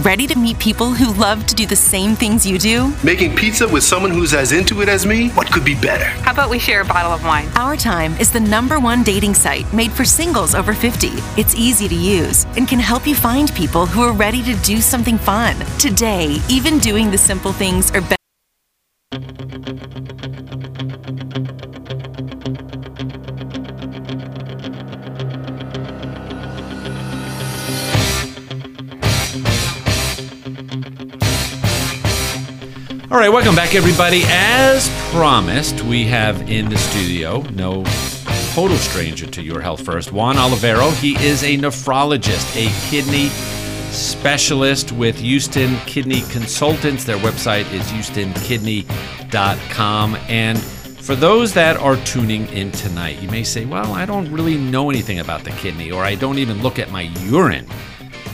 Ready 0.00 0.26
to 0.26 0.38
meet 0.38 0.58
people 0.58 0.92
who 0.92 1.14
love 1.14 1.46
to 1.46 1.54
do 1.54 1.64
the 1.64 1.74
same 1.74 2.14
things 2.14 2.44
you 2.44 2.58
do? 2.58 2.92
Making 3.02 3.34
pizza 3.34 3.66
with 3.66 3.82
someone 3.82 4.10
who's 4.10 4.34
as 4.34 4.52
into 4.52 4.82
it 4.82 4.90
as 4.90 5.06
me? 5.06 5.30
What 5.30 5.50
could 5.50 5.64
be 5.64 5.74
better? 5.74 6.04
How 6.04 6.32
about 6.32 6.50
we 6.50 6.58
share 6.58 6.82
a 6.82 6.84
bottle 6.84 7.12
of 7.12 7.24
wine? 7.24 7.48
Our 7.56 7.78
Time 7.78 8.12
is 8.18 8.30
the 8.30 8.38
number 8.38 8.78
one 8.78 9.02
dating 9.02 9.32
site 9.32 9.70
made 9.72 9.90
for 9.90 10.04
singles 10.04 10.54
over 10.54 10.74
50. 10.74 11.08
It's 11.38 11.54
easy 11.54 11.88
to 11.88 11.94
use 11.94 12.44
and 12.58 12.68
can 12.68 12.78
help 12.78 13.06
you 13.06 13.14
find 13.14 13.50
people 13.54 13.86
who 13.86 14.02
are 14.02 14.12
ready 14.12 14.42
to 14.42 14.54
do 14.56 14.82
something 14.82 15.16
fun. 15.16 15.56
Today, 15.78 16.42
even 16.50 16.78
doing 16.78 17.10
the 17.10 17.16
simple 17.16 17.52
things 17.52 17.90
are 17.92 18.02
better. 18.02 19.85
Right, 33.26 33.34
welcome 33.34 33.54
back, 33.56 33.74
everybody. 33.74 34.22
As 34.26 34.88
promised, 35.10 35.82
we 35.82 36.04
have 36.04 36.48
in 36.48 36.68
the 36.68 36.76
studio, 36.76 37.40
no 37.54 37.82
total 38.54 38.76
stranger 38.76 39.26
to 39.26 39.42
your 39.42 39.60
health 39.60 39.84
first, 39.84 40.12
Juan 40.12 40.36
Olivero. 40.36 40.92
He 41.00 41.16
is 41.16 41.42
a 41.42 41.56
nephrologist, 41.56 42.54
a 42.54 42.68
kidney 42.88 43.30
specialist 43.90 44.92
with 44.92 45.18
Houston 45.18 45.76
Kidney 45.86 46.20
Consultants. 46.30 47.02
Their 47.04 47.18
website 47.18 47.68
is 47.72 47.82
houstonkidney.com. 47.90 50.16
And 50.28 50.60
for 50.60 51.16
those 51.16 51.52
that 51.54 51.76
are 51.78 51.96
tuning 52.04 52.46
in 52.48 52.70
tonight, 52.70 53.20
you 53.20 53.28
may 53.28 53.42
say, 53.42 53.64
well, 53.64 53.92
I 53.92 54.06
don't 54.06 54.30
really 54.30 54.56
know 54.56 54.88
anything 54.88 55.18
about 55.18 55.42
the 55.42 55.50
kidney, 55.50 55.90
or 55.90 56.04
I 56.04 56.14
don't 56.14 56.38
even 56.38 56.62
look 56.62 56.78
at 56.78 56.92
my 56.92 57.10
urine. 57.24 57.66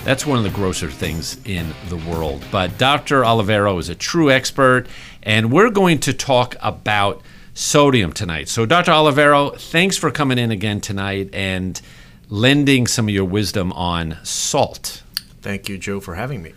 That's 0.04 0.26
one 0.26 0.36
of 0.36 0.42
the 0.42 0.50
grosser 0.50 0.90
things 0.90 1.38
in 1.44 1.72
the 1.88 1.96
world. 1.96 2.44
But 2.50 2.76
Dr. 2.76 3.22
Olivero 3.22 3.78
is 3.78 3.88
a 3.88 3.94
true 3.94 4.32
expert, 4.32 4.88
and 5.22 5.52
we're 5.52 5.70
going 5.70 6.00
to 6.00 6.12
talk 6.12 6.56
about 6.60 7.22
sodium 7.54 8.12
tonight. 8.12 8.48
So, 8.48 8.66
Dr. 8.66 8.90
Olivero, 8.90 9.56
thanks 9.56 9.96
for 9.96 10.10
coming 10.10 10.38
in 10.38 10.50
again 10.50 10.80
tonight 10.80 11.30
and 11.32 11.80
lending 12.28 12.88
some 12.88 13.06
of 13.06 13.14
your 13.14 13.24
wisdom 13.24 13.72
on 13.74 14.18
salt. 14.24 15.04
Thank 15.40 15.68
you, 15.68 15.78
Joe, 15.78 16.00
for 16.00 16.16
having 16.16 16.42
me. 16.42 16.52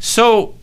So, 0.00 0.56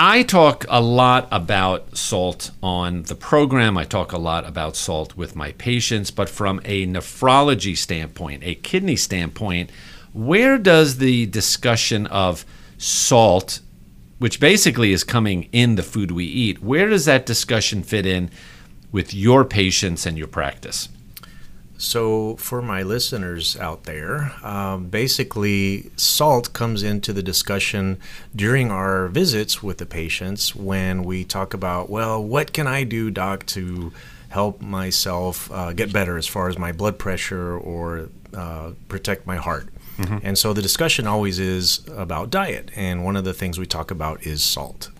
I 0.00 0.22
talk 0.22 0.64
a 0.70 0.80
lot 0.80 1.28
about 1.30 1.94
salt 1.94 2.52
on 2.62 3.02
the 3.02 3.14
program. 3.14 3.76
I 3.76 3.84
talk 3.84 4.12
a 4.12 4.18
lot 4.18 4.46
about 4.46 4.76
salt 4.76 5.14
with 5.14 5.36
my 5.36 5.52
patients, 5.52 6.10
but 6.10 6.30
from 6.30 6.62
a 6.64 6.86
nephrology 6.86 7.76
standpoint, 7.76 8.44
a 8.44 8.54
kidney 8.54 8.96
standpoint, 8.96 9.70
where 10.12 10.58
does 10.58 10.98
the 10.98 11.26
discussion 11.26 12.06
of 12.06 12.44
salt, 12.78 13.60
which 14.18 14.40
basically 14.40 14.92
is 14.92 15.04
coming 15.04 15.48
in 15.52 15.74
the 15.74 15.82
food 15.82 16.10
we 16.10 16.24
eat, 16.24 16.62
where 16.62 16.88
does 16.88 17.04
that 17.04 17.26
discussion 17.26 17.82
fit 17.82 18.06
in 18.06 18.30
with 18.90 19.12
your 19.12 19.44
patients 19.44 20.06
and 20.06 20.16
your 20.16 20.26
practice? 20.28 20.88
So, 21.80 22.34
for 22.36 22.60
my 22.60 22.82
listeners 22.82 23.56
out 23.56 23.84
there, 23.84 24.32
um, 24.42 24.88
basically, 24.88 25.92
salt 25.94 26.52
comes 26.52 26.82
into 26.82 27.12
the 27.12 27.22
discussion 27.22 27.98
during 28.34 28.72
our 28.72 29.06
visits 29.06 29.62
with 29.62 29.78
the 29.78 29.86
patients 29.86 30.56
when 30.56 31.04
we 31.04 31.22
talk 31.24 31.54
about, 31.54 31.88
well, 31.88 32.22
what 32.22 32.52
can 32.52 32.66
I 32.66 32.82
do, 32.82 33.12
doc, 33.12 33.46
to 33.46 33.92
help 34.30 34.60
myself 34.60 35.52
uh, 35.52 35.72
get 35.72 35.92
better 35.92 36.18
as 36.18 36.26
far 36.26 36.48
as 36.48 36.58
my 36.58 36.72
blood 36.72 36.98
pressure 36.98 37.56
or 37.56 38.08
uh, 38.34 38.72
protect 38.88 39.24
my 39.24 39.36
heart? 39.36 39.68
Mm-hmm. 39.98 40.18
And 40.22 40.38
so 40.38 40.52
the 40.52 40.62
discussion 40.62 41.06
always 41.06 41.38
is 41.38 41.80
about 41.94 42.30
diet. 42.30 42.70
And 42.74 43.04
one 43.04 43.16
of 43.16 43.24
the 43.24 43.34
things 43.34 43.58
we 43.58 43.66
talk 43.66 43.90
about 43.90 44.24
is 44.24 44.42
salt. 44.42 44.90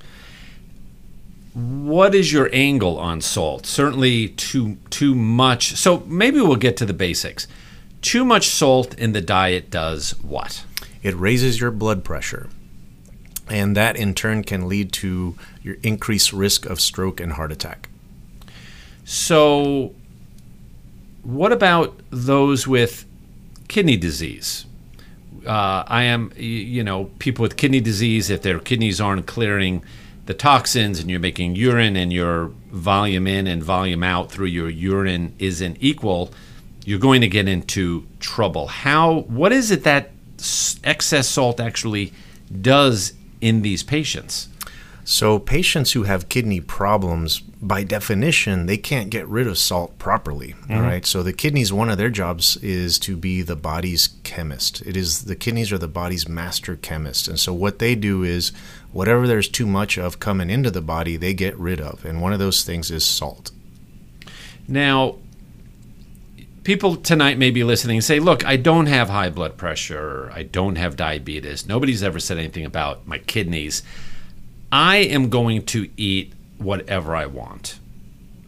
What 1.54 2.14
is 2.14 2.32
your 2.32 2.50
angle 2.52 2.98
on 2.98 3.20
salt? 3.20 3.66
Certainly 3.66 4.28
too 4.30 4.76
too 4.90 5.14
much. 5.14 5.72
So 5.72 6.00
maybe 6.06 6.40
we'll 6.40 6.56
get 6.56 6.76
to 6.78 6.87
the 6.87 6.92
basics. 6.92 7.46
Too 8.02 8.24
much 8.24 8.48
salt 8.48 8.94
in 8.98 9.12
the 9.12 9.20
diet 9.20 9.70
does 9.70 10.12
what? 10.22 10.64
It 11.02 11.14
raises 11.16 11.61
your 11.61 11.70
blood 11.70 12.04
pressure. 12.04 12.48
And 13.48 13.76
that 13.76 13.96
in 13.96 14.14
turn 14.14 14.44
can 14.44 14.68
lead 14.68 14.92
to 14.94 15.37
your 15.62 15.76
increased 15.82 16.32
risk 16.32 16.66
of 16.66 16.80
stroke 16.80 17.20
and 17.20 17.32
heart 17.32 17.50
attack. 17.50 17.88
So 19.04 19.94
what 21.22 21.50
about 21.50 21.98
those 22.11 22.68
with 22.68 23.04
kidney 23.66 23.96
disease? 23.96 24.66
Uh, 25.46 25.85
I 25.87 26.05
am, 26.05 26.33
you 26.37 26.85
know, 26.85 27.11
people 27.18 27.42
with 27.42 27.57
kidney 27.57 27.81
disease, 27.81 28.31
if 28.31 28.42
their 28.42 28.59
kidneys 28.59 29.01
aren't 29.01 29.27
clearing 29.27 29.83
the 30.27 30.35
toxins 30.35 31.01
and 31.01 31.11
you're 31.11 31.20
making 31.20 31.57
urine 31.57 31.96
and 31.96 32.12
your 32.12 32.48
volume 32.70 33.27
in 33.27 33.46
and 33.46 33.62
volume 33.62 34.03
out 34.03 34.31
through 34.31 34.46
your 34.46 34.68
urine 34.68 35.35
isn't 35.38 35.79
equal, 35.81 36.31
you're 36.85 36.98
going 36.98 37.20
to 37.22 37.29
get 37.29 37.48
into 37.48 38.07
trouble. 38.20 38.66
How, 38.66 39.20
what 39.20 39.53
is 39.53 39.70
it 39.70 39.85
that 39.85 40.11
excess 40.85 41.29
salt 41.29 41.61
actually 41.61 42.12
does 42.61 43.14
in 43.40 43.62
these 43.62 43.83
patients? 43.83 44.48
So, 45.11 45.38
patients 45.38 45.92
who 45.92 46.03
have 46.03 46.29
kidney 46.29 46.61
problems, 46.61 47.40
by 47.40 47.83
definition, 47.83 48.66
they 48.66 48.77
can't 48.77 49.09
get 49.09 49.27
rid 49.27 49.47
of 49.47 49.57
salt 49.57 49.99
properly. 49.99 50.49
Mm-hmm. 50.49 50.75
All 50.75 50.83
right. 50.83 51.07
So, 51.07 51.23
the 51.23 51.33
kidneys, 51.33 51.73
one 51.73 51.88
of 51.88 51.97
their 51.97 52.11
jobs 52.11 52.59
is 52.59 52.99
to 52.99 53.16
be 53.16 53.40
the 53.40 53.57
body's 53.57 54.09
chemist. 54.23 54.83
It 54.83 54.99
is 54.99 55.25
the 55.25 55.35
kidneys 55.35 55.73
are 55.73 55.79
the 55.79 55.88
body's 55.88 56.29
master 56.29 56.77
chemist. 56.77 57.27
And 57.27 57.40
so, 57.40 57.55
what 57.55 57.79
they 57.79 57.94
do 57.94 58.23
is 58.23 58.53
whatever 58.92 59.27
there's 59.27 59.49
too 59.49 59.66
much 59.66 59.97
of 59.97 60.21
coming 60.21 60.51
into 60.51 60.71
the 60.71 60.83
body, 60.83 61.16
they 61.16 61.33
get 61.33 61.57
rid 61.57 61.81
of. 61.81 62.05
And 62.05 62.21
one 62.21 62.35
of 62.35 62.38
those 62.38 62.62
things 62.62 62.90
is 62.90 63.03
salt. 63.03 63.51
Now, 64.68 65.16
people 66.64 66.97
tonight 66.97 67.38
may 67.38 67.51
be 67.51 67.64
listening 67.64 67.97
and 67.97 68.05
say, 68.05 68.21
Look, 68.21 68.44
I 68.44 68.57
don't 68.57 68.87
have 68.87 69.09
high 69.09 69.31
blood 69.31 69.57
pressure, 69.57 70.31
I 70.35 70.42
don't 70.42 70.77
have 70.77 70.97
diabetes. 70.97 71.66
Nobody's 71.66 72.03
ever 72.03 72.21
said 72.21 72.37
anything 72.37 72.66
about 72.66 73.07
my 73.07 73.16
kidneys. 73.16 73.83
I 74.70 74.98
am 74.98 75.31
going 75.31 75.64
to 75.66 75.88
eat 75.96 76.33
whatever 76.59 77.16
I 77.16 77.26
want. 77.26 77.78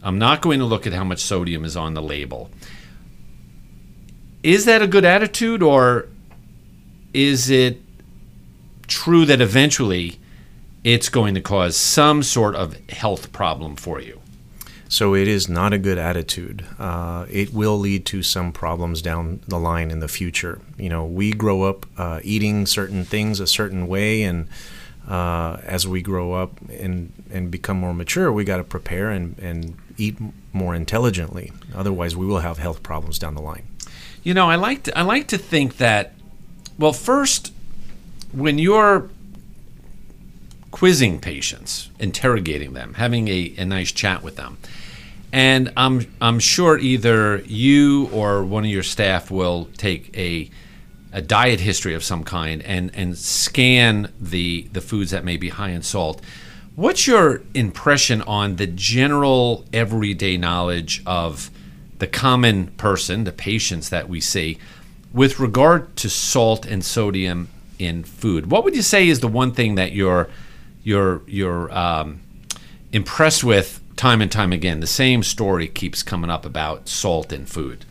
I'm 0.03 0.19
not 0.19 0.41
going 0.41 0.59
to 0.59 0.65
look 0.65 0.85
at 0.85 0.93
how 0.93 1.03
much 1.03 1.19
sodium 1.19 1.63
is 1.65 1.75
on 1.75 1.93
the 1.93 2.01
label. 2.01 2.49
Is 4.43 4.65
that 4.65 4.81
a 4.81 4.87
good 4.87 5.05
attitude, 5.05 5.61
or 5.61 6.07
is 7.13 7.49
it 7.49 7.79
true 8.87 9.25
that 9.25 9.41
eventually 9.41 10.19
it's 10.83 11.09
going 11.09 11.35
to 11.35 11.41
cause 11.41 11.77
some 11.77 12.23
sort 12.23 12.55
of 12.55 12.75
health 12.89 13.31
problem 13.31 13.75
for 13.75 13.99
you? 13.99 14.19
So 14.89 15.15
it 15.15 15.27
is 15.27 15.47
not 15.47 15.71
a 15.71 15.77
good 15.77 15.97
attitude. 15.97 16.65
Uh, 16.77 17.25
it 17.29 17.53
will 17.53 17.77
lead 17.77 18.05
to 18.07 18.23
some 18.23 18.51
problems 18.51 19.01
down 19.01 19.39
the 19.47 19.57
line 19.57 19.89
in 19.89 19.99
the 19.99 20.09
future. 20.09 20.59
You 20.77 20.89
know, 20.89 21.05
we 21.05 21.31
grow 21.31 21.63
up 21.63 21.85
uh, 21.97 22.19
eating 22.23 22.65
certain 22.65 23.05
things 23.05 23.39
a 23.39 23.47
certain 23.47 23.87
way, 23.87 24.23
and 24.23 24.49
uh, 25.07 25.57
as 25.63 25.87
we 25.87 26.01
grow 26.01 26.33
up 26.33 26.59
and, 26.69 27.11
and 27.31 27.51
become 27.51 27.77
more 27.77 27.93
mature, 27.93 28.31
we 28.31 28.43
got 28.43 28.57
to 28.57 28.63
prepare 28.63 29.09
and, 29.09 29.37
and 29.39 29.77
eat 29.97 30.17
more 30.53 30.75
intelligently. 30.75 31.51
Otherwise, 31.75 32.15
we 32.15 32.25
will 32.25 32.39
have 32.39 32.57
health 32.57 32.83
problems 32.83 33.19
down 33.19 33.35
the 33.35 33.41
line. 33.41 33.63
You 34.23 34.33
know, 34.33 34.49
I 34.49 34.55
like 34.55 34.83
to, 34.83 34.97
I 34.97 35.01
like 35.01 35.27
to 35.27 35.37
think 35.37 35.77
that. 35.77 36.13
Well, 36.77 36.93
first, 36.93 37.53
when 38.31 38.57
you're 38.57 39.09
quizzing 40.71 41.19
patients, 41.19 41.89
interrogating 41.99 42.73
them, 42.73 42.95
having 42.95 43.27
a, 43.27 43.53
a 43.57 43.65
nice 43.65 43.91
chat 43.91 44.23
with 44.23 44.35
them, 44.35 44.57
and 45.33 45.71
I'm 45.77 46.11
I'm 46.19 46.39
sure 46.39 46.77
either 46.77 47.39
you 47.45 48.09
or 48.13 48.43
one 48.43 48.65
of 48.65 48.69
your 48.69 48.83
staff 48.83 49.31
will 49.31 49.69
take 49.77 50.15
a 50.17 50.49
a 51.11 51.21
diet 51.21 51.59
history 51.59 51.93
of 51.93 52.03
some 52.03 52.23
kind 52.23 52.61
and 52.63 52.91
and 52.93 53.17
scan 53.17 54.11
the 54.19 54.67
the 54.71 54.81
foods 54.81 55.11
that 55.11 55.25
may 55.25 55.37
be 55.37 55.49
high 55.49 55.69
in 55.69 55.81
salt. 55.81 56.21
What's 56.75 57.05
your 57.05 57.43
impression 57.53 58.21
on 58.21 58.55
the 58.55 58.67
general 58.67 59.65
everyday 59.73 60.37
knowledge 60.37 61.03
of 61.05 61.51
the 61.99 62.07
common 62.07 62.67
person, 62.67 63.25
the 63.25 63.33
patients 63.33 63.89
that 63.89 64.07
we 64.07 64.21
see, 64.21 64.57
with 65.13 65.39
regard 65.39 65.95
to 65.97 66.09
salt 66.09 66.65
and 66.65 66.83
sodium 66.83 67.49
in 67.77 68.03
food? 68.03 68.49
What 68.49 68.63
would 68.63 68.75
you 68.75 68.81
say 68.81 69.07
is 69.07 69.19
the 69.19 69.27
one 69.27 69.51
thing 69.51 69.75
that 69.75 69.91
you're 69.91 70.29
you're 70.83 71.21
you're 71.27 71.71
um, 71.77 72.21
impressed 72.93 73.43
with 73.43 73.81
time 73.97 74.21
and 74.21 74.31
time 74.31 74.53
again? 74.53 74.79
The 74.79 74.87
same 74.87 75.23
story 75.23 75.67
keeps 75.67 76.01
coming 76.01 76.29
up 76.29 76.45
about 76.45 76.87
salt 76.87 77.33
in 77.33 77.45
food. 77.45 77.85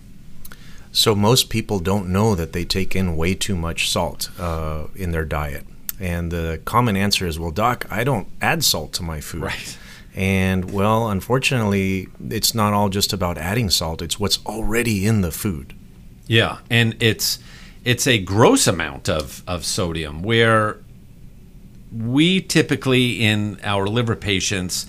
So 0.93 1.15
most 1.15 1.51
people 1.51 1.79
don't 1.79 2.09
know 2.09 2.35
that 2.35 2.53
they 2.53 2.65
take 2.65 2.97
in 2.97 3.17
way 3.17 3.35
too 3.35 3.57
much 3.57 3.89
salt 3.89 4.31
uh, 4.39 4.87
in 4.95 5.13
their 5.13 5.25
diet. 5.25 5.65
And 6.01 6.31
the 6.31 6.61
common 6.65 6.97
answer 6.97 7.27
is, 7.27 7.39
well, 7.39 7.51
doc, 7.51 7.87
I 7.91 8.05
don't 8.05 8.27
add 8.41 8.65
salt 8.65 8.93
to 8.95 9.03
my 9.03 9.21
food. 9.21 9.43
Right. 9.43 9.79
And 10.15 10.73
well, 10.73 11.09
unfortunately, 11.09 12.09
it's 12.29 12.55
not 12.55 12.73
all 12.73 12.89
just 12.89 13.13
about 13.13 13.39
adding 13.39 13.71
salt, 13.71 14.03
it's 14.03 14.19
what's 14.19 14.45
already 14.45 15.07
in 15.07 15.21
the 15.21 15.31
food. 15.31 15.75
Yeah, 16.27 16.59
and 16.69 16.97
it's 17.01 17.39
it's 17.85 18.07
a 18.07 18.19
gross 18.19 18.67
amount 18.67 19.09
of, 19.09 19.43
of 19.47 19.65
sodium 19.65 20.23
where 20.23 20.79
we 21.97 22.41
typically 22.41 23.23
in 23.25 23.59
our 23.63 23.87
liver 23.87 24.15
patients 24.17 24.87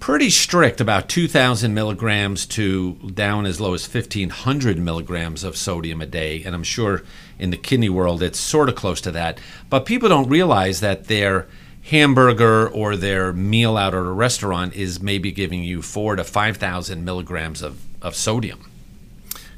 pretty 0.00 0.30
strict 0.30 0.80
about 0.80 1.08
2,000 1.08 1.72
milligrams 1.72 2.46
to 2.46 2.94
down 3.14 3.46
as 3.46 3.60
low 3.60 3.74
as 3.74 3.92
1,500 3.92 4.78
milligrams 4.78 5.42
of 5.42 5.56
sodium 5.56 6.00
a 6.00 6.06
day. 6.06 6.42
And 6.44 6.54
I'm 6.54 6.62
sure 6.62 7.02
in 7.38 7.50
the 7.50 7.56
kidney 7.56 7.88
world 7.88 8.22
it's 8.22 8.38
sort 8.38 8.68
of 8.68 8.74
close 8.74 9.00
to 9.02 9.10
that. 9.12 9.38
But 9.70 9.86
people 9.86 10.08
don't 10.08 10.28
realize 10.28 10.80
that 10.80 11.06
their 11.06 11.46
hamburger 11.84 12.68
or 12.68 12.96
their 12.96 13.32
meal 13.32 13.76
out 13.76 13.94
at 13.94 14.00
a 14.00 14.02
restaurant 14.02 14.74
is 14.74 15.00
maybe 15.00 15.30
giving 15.30 15.62
you 15.62 15.82
four 15.82 16.16
to 16.16 16.24
5,000 16.24 17.04
milligrams 17.04 17.62
of, 17.62 17.82
of 18.02 18.14
sodium. 18.16 18.70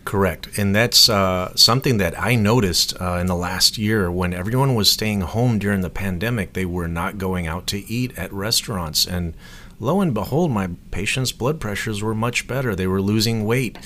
Correct. 0.05 0.59
And 0.59 0.75
that's 0.75 1.11
uh, 1.11 1.55
something 1.55 1.99
that 1.99 2.19
I 2.19 2.35
noticed 2.35 2.99
uh, 2.99 3.19
in 3.21 3.27
the 3.27 3.37
last 3.37 3.77
year 3.77 4.11
when 4.11 4.33
everyone 4.33 4.75
was 4.75 4.91
staying 4.91 5.21
home 5.21 5.59
during 5.59 5.83
the 5.83 5.91
pandemic. 5.91 6.55
They 6.55 6.65
were 6.65 6.89
not 6.89 7.19
going 7.19 7.47
out 7.47 7.67
to 7.69 7.87
eat 7.91 8.19
at 8.19 8.33
restaurants. 8.33 9.07
And 9.07 9.35
lo 9.81 10.01
and 10.01 10.15
behold, 10.15 10.51
my 10.51 10.71
patients' 10.91 11.33
blood 11.33 11.61
pressures 11.61 12.03
were 12.03 12.15
much 12.15 12.47
better. 12.47 12.75
They 12.75 12.87
were 12.87 13.03
losing 13.03 13.45
weight. 13.45 13.79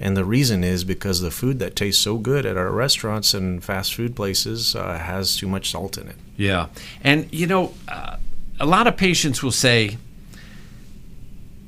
And 0.00 0.16
the 0.16 0.24
reason 0.24 0.62
is 0.62 0.84
because 0.84 1.20
the 1.20 1.30
food 1.30 1.58
that 1.58 1.74
tastes 1.74 2.02
so 2.02 2.18
good 2.18 2.46
at 2.46 2.56
our 2.56 2.70
restaurants 2.70 3.34
and 3.34 3.62
fast 3.64 3.94
food 3.94 4.14
places 4.14 4.76
uh, 4.76 4.96
has 4.98 5.36
too 5.36 5.48
much 5.48 5.70
salt 5.70 5.98
in 5.98 6.08
it. 6.08 6.16
Yeah. 6.36 6.68
And, 7.02 7.32
you 7.32 7.46
know, 7.48 7.74
uh, 7.88 8.16
a 8.60 8.66
lot 8.66 8.86
of 8.86 8.96
patients 8.96 9.42
will 9.42 9.52
say, 9.52 9.98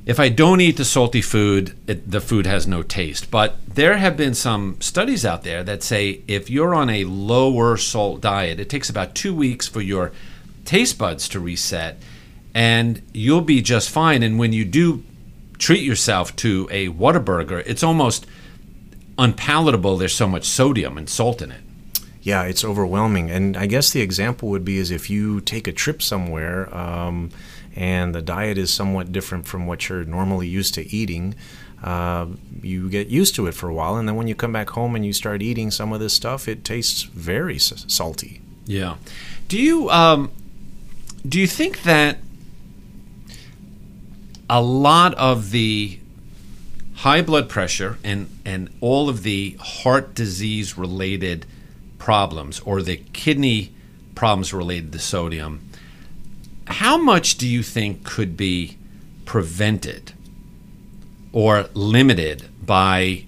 if 0.07 0.19
I 0.19 0.29
don't 0.29 0.61
eat 0.61 0.77
the 0.77 0.85
salty 0.85 1.23
food, 1.23 1.75
it, 1.87 2.11
the 2.11 2.21
food 2.21 2.47
has 2.47 2.67
no 2.67 2.83
taste. 2.83 3.31
But 3.31 3.57
there 3.75 3.97
have 3.97 4.17
been 4.17 4.35
some 4.35 4.81
studies 4.81 5.25
out 5.25 5.43
there 5.43 5.63
that 5.65 5.83
say 5.83 6.23
if 6.27 6.49
you're 6.49 6.75
on 6.75 6.89
a 6.89 7.05
lower 7.05 7.77
salt 7.77 8.21
diet, 8.21 8.61
it 8.61 8.69
takes 8.69 8.89
about 8.89 9.15
two 9.15 9.35
weeks 9.35 9.69
for 9.69 9.81
your 9.81 10.13
taste 10.65 10.99
buds 10.99 11.29
to 11.29 11.41
reset, 11.41 11.99
and 12.55 13.03
you'll 13.13 13.41
be 13.41 13.63
just 13.63 13.91
fine. 13.91 14.23
And 14.23 14.39
when 14.39 14.53
you 14.53 14.65
do 14.65 15.03
treat 15.59 15.83
yourself 15.83 16.35
to 16.37 16.69
a 16.71 16.89
Whataburger, 16.89 17.63
it's 17.67 17.83
almost 17.83 18.27
unpalatable. 19.19 19.97
There's 19.97 20.15
so 20.15 20.29
much 20.29 20.45
sodium 20.45 20.97
and 20.97 21.09
salt 21.09 21.43
in 21.43 21.51
it. 21.53 21.61
Yeah, 22.23 22.43
it's 22.45 22.65
overwhelming. 22.65 23.31
And 23.31 23.57
I 23.57 23.67
guess 23.67 23.91
the 23.91 24.01
example 24.01 24.49
would 24.51 24.65
be 24.65 24.79
is 24.79 24.91
if 24.91 25.09
you 25.09 25.41
take 25.41 25.67
a 25.67 25.73
trip 25.73 26.03
somewhere. 26.03 26.75
Um, 26.75 27.31
and 27.77 28.15
the 28.15 28.23
diet 28.23 28.59
is 28.59 28.73
somewhat 28.73 29.13
different 29.13 29.47
from 29.47 29.67
what 29.67 29.89
you're 29.89 30.05
normally 30.05 30.49
used 30.49 30.75
to 30.75 30.95
eating, 30.95 31.35
uh, 31.83 32.27
you 32.63 32.91
get 32.91 33.09
used 33.09 33.35
to 33.37 33.47
it 33.47 33.55
for 33.55 33.69
a 33.69 33.75
while, 33.75 33.97
and 33.97 34.09
then 34.09 34.17
when 34.17 34.27
you 34.27 34.35
come 34.35 34.53
back 34.53 34.71
home 34.71 34.95
and 34.95 35.07
you 35.07 35.13
start 35.13 35.41
eating 35.41 35.71
some 35.71 35.93
of 35.93 36.01
this 36.01 36.13
stuff, 36.13 36.49
it 36.49 36.65
tastes 36.65 37.05
very 37.05 37.57
s- 37.57 37.85
salty. 37.89 38.41
Yeah. 38.67 38.97
Do 39.49 39.59
you 39.59 39.89
um, 39.91 40.31
do 41.27 41.41
you 41.41 41.47
think 41.47 41.83
that 41.85 42.19
a 44.51 44.61
lot 44.61 45.15
of 45.15 45.51
the 45.51 45.99
high 46.97 47.23
blood 47.23 47.49
pressure 47.49 47.97
and 48.05 48.29
and 48.45 48.69
all 48.83 49.09
of 49.09 49.23
the 49.23 49.57
heart 49.61 50.15
disease 50.15 50.77
related 50.77 51.47
problems 51.99 52.61
or 52.61 52.83
the 52.83 52.97
kidney 53.15 53.73
problems 54.15 54.53
related 54.53 54.93
to 54.93 54.99
sodium 54.99 55.61
how 56.67 56.97
much 56.97 57.37
do 57.37 57.49
you 57.49 57.63
think 57.63 58.05
could 58.05 58.37
be 58.37 58.77
prevented 59.25 60.13
or 61.33 61.69
limited 61.75 62.49
by 62.65 63.25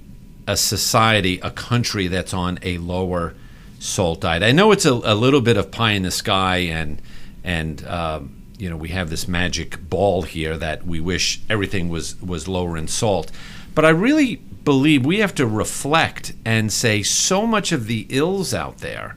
a 0.47 0.57
society, 0.57 1.41
a 1.41 1.51
country 1.51 2.09
that's 2.09 2.33
on 2.33 2.59
a 2.63 2.79
lower 2.79 3.35
salt 3.79 4.21
diet? 4.21 4.43
I 4.43 4.53
know 4.53 4.71
it's 4.73 4.85
a, 4.85 4.93
a 4.93 5.15
little 5.15 5.41
bit 5.41 5.57
of 5.57 5.71
pie 5.71 5.93
in 5.93 6.03
the 6.03 6.11
sky, 6.11 6.59
and 6.59 7.03
and 7.43 7.85
um, 7.87 8.42
you 8.63 8.71
know 8.71 8.77
we 8.77 8.91
have 8.91 9.11
this 9.11 9.27
magic 9.27 9.91
ball 9.91 10.23
here 10.23 10.57
that 10.57 10.87
we 10.87 11.01
wish 11.01 11.41
everything 11.51 11.89
was 11.89 12.15
was 12.23 12.47
lower 12.47 12.77
in 12.77 12.87
salt, 12.87 13.33
but 13.75 13.85
I 13.85 13.89
really 13.89 14.37
believe 14.37 15.05
we 15.05 15.19
have 15.19 15.35
to 15.35 15.47
reflect 15.49 16.33
and 16.45 16.73
say 16.73 17.03
so 17.03 17.45
much 17.45 17.73
of 17.73 17.89
the 17.89 18.07
ills 18.09 18.55
out 18.55 18.79
there 18.79 19.17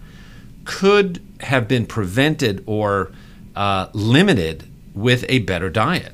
could 0.64 1.22
have 1.42 1.68
been 1.68 1.86
prevented 1.86 2.64
or 2.66 3.12
uh, 3.56 3.90
limited 3.94 4.68
with 4.96 5.24
a 5.30 5.38
better 5.40 5.70
diet. 5.70 6.14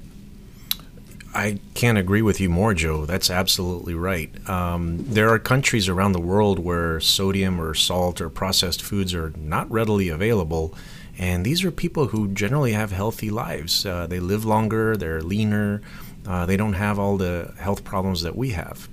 I 1.33 1.59
can't 1.73 1.97
agree 1.97 2.21
with 2.21 2.41
you 2.41 2.49
more, 2.49 2.73
Joe. 2.73 3.05
That's 3.05 3.29
absolutely 3.29 3.93
right. 3.93 4.29
Um, 4.49 5.05
there 5.07 5.29
are 5.29 5.39
countries 5.39 5.87
around 5.87 6.11
the 6.11 6.19
world 6.19 6.59
where 6.59 6.99
sodium 6.99 7.61
or 7.61 7.73
salt 7.75 8.19
or 8.19 8.29
processed 8.29 8.81
foods 8.81 9.13
are 9.13 9.31
not 9.37 9.71
readily 9.71 10.09
available. 10.09 10.75
And 11.21 11.45
these 11.45 11.63
are 11.63 11.71
people 11.71 12.07
who 12.07 12.27
generally 12.27 12.73
have 12.73 12.91
healthy 12.91 13.29
lives. 13.29 13.85
Uh, 13.85 14.07
they 14.07 14.19
live 14.19 14.43
longer, 14.43 14.97
they're 14.97 15.21
leaner, 15.21 15.81
uh, 16.27 16.45
they 16.45 16.57
don't 16.57 16.73
have 16.73 16.99
all 16.99 17.15
the 17.15 17.53
health 17.59 17.83
problems 17.85 18.23
that 18.23 18.35
we 18.35 18.49
have. 18.49 18.89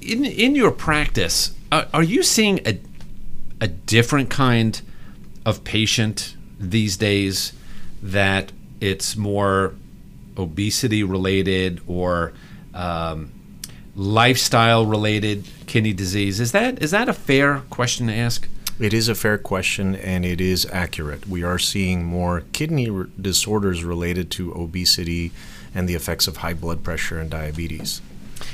In, 0.00 0.24
in 0.24 0.54
your 0.54 0.70
practice, 0.70 1.54
uh, 1.70 1.84
are 1.92 2.02
you 2.02 2.22
seeing 2.22 2.60
a, 2.66 2.80
a 3.60 3.68
different 3.68 4.30
kind 4.30 4.80
of 5.44 5.64
patient 5.64 6.36
these 6.58 6.96
days 6.96 7.52
that 8.02 8.52
it's 8.80 9.16
more 9.16 9.74
obesity 10.36 11.02
related 11.02 11.80
or 11.86 12.32
um, 12.72 13.32
lifestyle 13.96 14.84
related 14.86 15.44
kidney 15.66 15.92
disease. 15.92 16.40
Is 16.40 16.52
that 16.52 16.82
is 16.82 16.90
that 16.90 17.08
a 17.08 17.12
fair 17.12 17.62
question 17.70 18.08
to 18.08 18.12
ask? 18.12 18.48
It 18.78 18.92
is 18.92 19.08
a 19.08 19.14
fair 19.14 19.38
question 19.38 19.94
and 19.94 20.24
it 20.24 20.40
is 20.40 20.66
accurate. 20.72 21.28
We 21.28 21.44
are 21.44 21.60
seeing 21.60 22.04
more 22.04 22.42
kidney 22.52 22.90
re- 22.90 23.06
disorders 23.20 23.84
related 23.84 24.30
to 24.32 24.52
obesity 24.52 25.30
and 25.74 25.88
the 25.88 25.94
effects 25.94 26.26
of 26.26 26.38
high 26.38 26.54
blood 26.54 26.82
pressure 26.82 27.20
and 27.20 27.30
diabetes. 27.30 28.02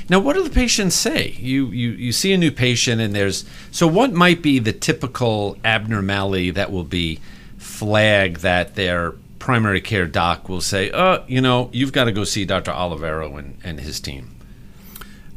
Now, 0.09 0.19
what 0.19 0.35
do 0.35 0.43
the 0.43 0.51
patients 0.51 0.95
say? 0.95 1.35
You, 1.39 1.67
you 1.67 1.91
you 1.91 2.11
see 2.11 2.33
a 2.33 2.37
new 2.37 2.51
patient 2.51 3.01
and 3.01 3.15
there's 3.15 3.45
so 3.71 3.87
what 3.87 4.13
might 4.13 4.43
be 4.43 4.59
the 4.59 4.73
typical 4.73 5.57
abnormality 5.65 6.51
that 6.51 6.71
will 6.71 6.83
be 6.83 7.19
flag 7.57 8.37
that 8.39 8.75
their 8.75 9.13
primary 9.39 9.81
care 9.81 10.05
doc 10.05 10.47
will 10.47 10.61
say, 10.61 10.91
"Uh, 10.91 11.23
you 11.27 11.41
know, 11.41 11.69
you've 11.73 11.93
got 11.93 12.05
to 12.05 12.11
go 12.11 12.23
see 12.23 12.45
Dr. 12.45 12.71
Olivero 12.71 13.37
and, 13.39 13.57
and 13.63 13.79
his 13.79 13.99
team." 13.99 14.30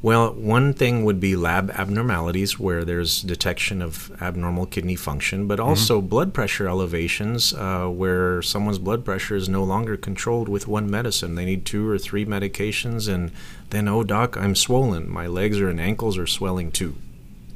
Well, 0.05 0.35
one 0.35 0.75
thing 0.75 1.07
would 1.07 1.19
be 1.19 1.35
lab 1.35 1.71
abnormalities 1.71 2.59
where 2.59 2.85
there's 2.85 3.23
detection 3.23 3.81
of 3.81 4.13
abnormal 4.21 4.67
kidney 4.67 4.97
function, 4.97 5.47
but 5.47 5.59
also 5.59 5.99
mm-hmm. 5.99 6.09
blood 6.09 6.35
pressure 6.35 6.69
elevations 6.69 7.55
uh, 7.55 7.87
where 7.87 8.43
someone's 8.43 8.79
blood 8.79 9.03
pressure 9.03 9.35
is 9.35 9.49
no 9.49 9.65
longer 9.65 9.97
controlled 9.97 10.47
with 10.47 10.69
one 10.69 10.91
medicine. 10.91 11.37
They 11.37 11.47
need 11.47 11.65
two 11.65 11.89
or 11.89 11.97
three 11.97 12.27
medications, 12.27 13.09
and 13.09 13.33
then, 13.71 13.89
oh, 13.89 14.05
doc, 14.05 14.37
I'm 14.37 14.55
swollen. 14.55 15.11
My 15.11 15.27
legs 15.27 15.59
or 15.59 15.71
and 15.71 15.81
ankles 15.81 16.19
are 16.19 16.27
swelling 16.27 16.71
too. 16.71 16.97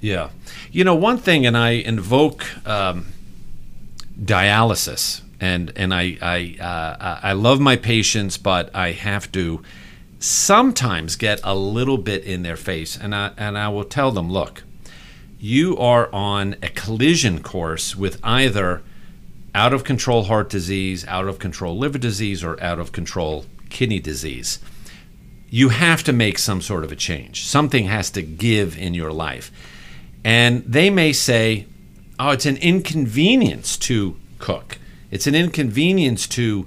Yeah. 0.01 0.31
You 0.73 0.85
know, 0.85 0.95
one 0.95 1.19
thing, 1.19 1.45
and 1.45 1.55
I 1.55 1.73
invoke 1.73 2.47
um, 2.67 3.09
dialysis, 4.19 5.21
and 5.39 5.71
and 5.77 5.93
I 5.93 6.17
I 6.23 6.57
uh, 6.59 7.21
I 7.23 7.35
love 7.35 7.61
my 7.61 7.77
patients, 7.77 8.39
but 8.39 8.75
I 8.75 8.93
have 8.93 9.31
to 9.33 9.63
sometimes 10.19 11.17
get 11.17 11.41
a 11.45 11.55
little 11.55 11.99
bit 11.99 12.25
in 12.25 12.43
their 12.43 12.57
face, 12.57 12.97
and 12.97 13.15
I 13.15 13.33
and 13.37 13.57
I 13.57 13.69
will 13.69 13.85
tell 13.85 14.11
them, 14.11 14.31
look, 14.31 14.65
you 15.39 15.77
are 15.79 16.13
on 16.13 16.57
a 16.63 16.69
collision 16.69 17.43
course 17.43 17.95
with 17.95 18.19
either 18.25 18.83
out 19.55 19.73
of 19.73 19.85
control 19.85 20.25
heart 20.25 20.51
disease, 20.51 21.07
out 21.07 21.27
of 21.27 21.39
control 21.39 21.77
liver 21.77 21.99
disease, 21.99 22.43
or 22.45 22.61
out 22.63 22.79
of 22.79 22.93
control 22.93 23.47
kidney 23.71 24.01
disease. 24.01 24.59
You 25.51 25.71
have 25.71 26.03
to 26.05 26.13
make 26.13 26.39
some 26.39 26.61
sort 26.61 26.85
of 26.85 26.93
a 26.93 26.97
change. 26.97 27.47
Something 27.47 27.87
has 27.87 28.11
to 28.11 28.23
give 28.23 28.77
in 28.77 28.95
your 28.95 29.13
life. 29.13 29.51
And 30.25 30.63
they 30.65 30.91
may 30.91 31.13
say, 31.13 31.67
oh, 32.19 32.31
it's 32.31 32.45
an 32.45 32.59
inconvenience 32.59 33.79
to 33.79 34.17
cook. 34.39 34.79
It's 35.11 35.27
an 35.27 35.35
inconvenience 35.35 36.27
to 36.29 36.67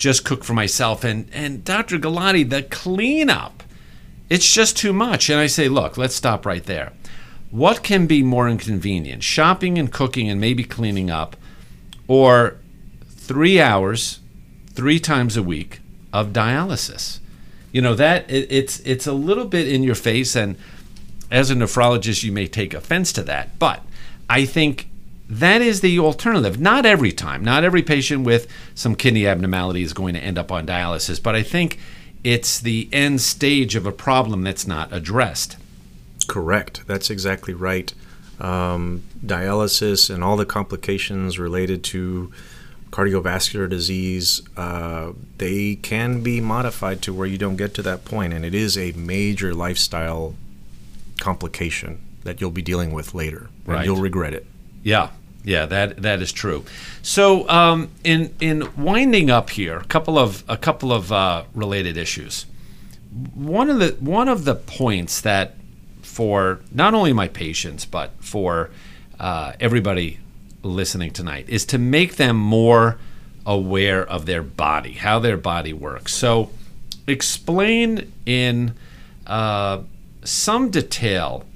just 0.00 0.24
cook 0.24 0.42
for 0.42 0.54
myself. 0.54 1.04
And, 1.04 1.28
and 1.32 1.62
Dr. 1.62 1.98
Galati, 1.98 2.48
the 2.48 2.64
cleanup, 2.64 3.62
it's 4.28 4.52
just 4.52 4.76
too 4.76 4.92
much. 4.92 5.28
And 5.28 5.38
I 5.38 5.46
say, 5.46 5.68
look, 5.68 5.96
let's 5.96 6.14
stop 6.14 6.44
right 6.44 6.64
there. 6.64 6.92
What 7.50 7.82
can 7.82 8.06
be 8.06 8.22
more 8.22 8.48
inconvenient, 8.48 9.22
shopping 9.22 9.78
and 9.78 9.92
cooking 9.92 10.28
and 10.28 10.40
maybe 10.40 10.64
cleaning 10.64 11.10
up, 11.10 11.36
or 12.08 12.56
three 13.08 13.60
hours, 13.60 14.20
three 14.72 14.98
times 14.98 15.36
a 15.36 15.42
week 15.42 15.80
of 16.12 16.28
dialysis? 16.28 17.18
You 17.72 17.82
know 17.82 17.94
that 17.94 18.28
it, 18.30 18.50
it's 18.50 18.80
it's 18.80 19.06
a 19.06 19.12
little 19.12 19.46
bit 19.46 19.68
in 19.68 19.82
your 19.82 19.94
face, 19.96 20.36
and 20.36 20.56
as 21.30 21.50
a 21.50 21.54
nephrologist, 21.54 22.22
you 22.22 22.32
may 22.32 22.46
take 22.46 22.72
offense 22.72 23.12
to 23.14 23.22
that. 23.24 23.58
But 23.58 23.82
I 24.28 24.44
think 24.44 24.89
that 25.30 25.62
is 25.62 25.80
the 25.80 25.98
alternative. 26.00 26.60
Not 26.60 26.84
every 26.84 27.12
time, 27.12 27.44
not 27.44 27.62
every 27.62 27.82
patient 27.82 28.24
with 28.24 28.48
some 28.74 28.96
kidney 28.96 29.26
abnormality 29.26 29.82
is 29.82 29.92
going 29.92 30.14
to 30.14 30.20
end 30.20 30.36
up 30.36 30.50
on 30.50 30.66
dialysis, 30.66 31.22
but 31.22 31.36
I 31.36 31.42
think 31.42 31.78
it's 32.24 32.58
the 32.58 32.88
end 32.92 33.20
stage 33.20 33.76
of 33.76 33.86
a 33.86 33.92
problem 33.92 34.42
that's 34.42 34.66
not 34.66 34.92
addressed. 34.92 35.56
Correct. 36.26 36.86
That's 36.86 37.10
exactly 37.10 37.54
right. 37.54 37.94
Um, 38.40 39.04
dialysis 39.24 40.12
and 40.12 40.24
all 40.24 40.36
the 40.36 40.46
complications 40.46 41.38
related 41.38 41.84
to 41.84 42.32
cardiovascular 42.90 43.68
disease, 43.68 44.42
uh, 44.56 45.12
they 45.38 45.76
can 45.76 46.22
be 46.22 46.40
modified 46.40 47.02
to 47.02 47.14
where 47.14 47.26
you 47.26 47.38
don't 47.38 47.56
get 47.56 47.72
to 47.74 47.82
that 47.82 48.04
point, 48.04 48.32
and 48.32 48.44
it 48.44 48.54
is 48.54 48.76
a 48.76 48.92
major 48.92 49.54
lifestyle 49.54 50.34
complication 51.20 52.00
that 52.24 52.40
you'll 52.40 52.50
be 52.50 52.62
dealing 52.62 52.92
with 52.92 53.14
later, 53.14 53.48
and 53.64 53.74
right. 53.74 53.84
you'll 53.84 54.00
regret 54.00 54.34
it. 54.34 54.46
Yeah, 54.82 55.10
yeah, 55.44 55.66
that 55.66 56.02
that 56.02 56.20
is 56.20 56.32
true. 56.32 56.64
So, 57.02 57.48
um, 57.48 57.90
in 58.04 58.34
in 58.40 58.68
winding 58.76 59.30
up 59.30 59.50
here, 59.50 59.78
a 59.78 59.84
couple 59.84 60.18
of 60.18 60.44
a 60.48 60.56
couple 60.56 60.92
of 60.92 61.10
uh, 61.10 61.44
related 61.54 61.96
issues. 61.96 62.46
One 63.34 63.70
of 63.70 63.78
the 63.78 63.96
one 64.00 64.28
of 64.28 64.44
the 64.44 64.54
points 64.54 65.20
that 65.22 65.54
for 66.02 66.60
not 66.72 66.92
only 66.92 67.12
my 67.12 67.28
patients 67.28 67.84
but 67.84 68.10
for 68.20 68.70
uh, 69.18 69.52
everybody 69.60 70.18
listening 70.62 71.10
tonight 71.10 71.48
is 71.48 71.64
to 71.66 71.78
make 71.78 72.16
them 72.16 72.36
more 72.36 72.98
aware 73.46 74.06
of 74.06 74.26
their 74.26 74.42
body, 74.42 74.92
how 74.92 75.18
their 75.18 75.38
body 75.38 75.72
works. 75.72 76.12
So, 76.14 76.50
explain 77.06 78.12
in 78.26 78.74
uh, 79.26 79.80
some 80.22 80.70
detail 80.70 81.46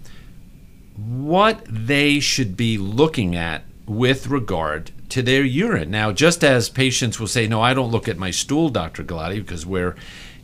what 0.97 1.62
they 1.68 2.20
should 2.20 2.57
be 2.57 2.79
looking 2.79 3.37
at 3.37 3.64
with 3.87 4.27
regard 4.29 4.90
to 5.11 5.23
their 5.23 5.44
urine. 5.44 5.90
Now, 5.90 6.12
just 6.12 6.42
as 6.42 6.68
patients 6.68 7.20
will 7.20 7.27
say, 7.27 7.47
No, 7.47 7.61
I 7.61 7.75
don't 7.75 7.90
look 7.90 8.09
at 8.09 8.18
my 8.18 8.31
stool, 8.31 8.68
Dr. 8.68 9.05
Galati, 9.05 9.37
because 9.37 9.66
we're 9.66 9.97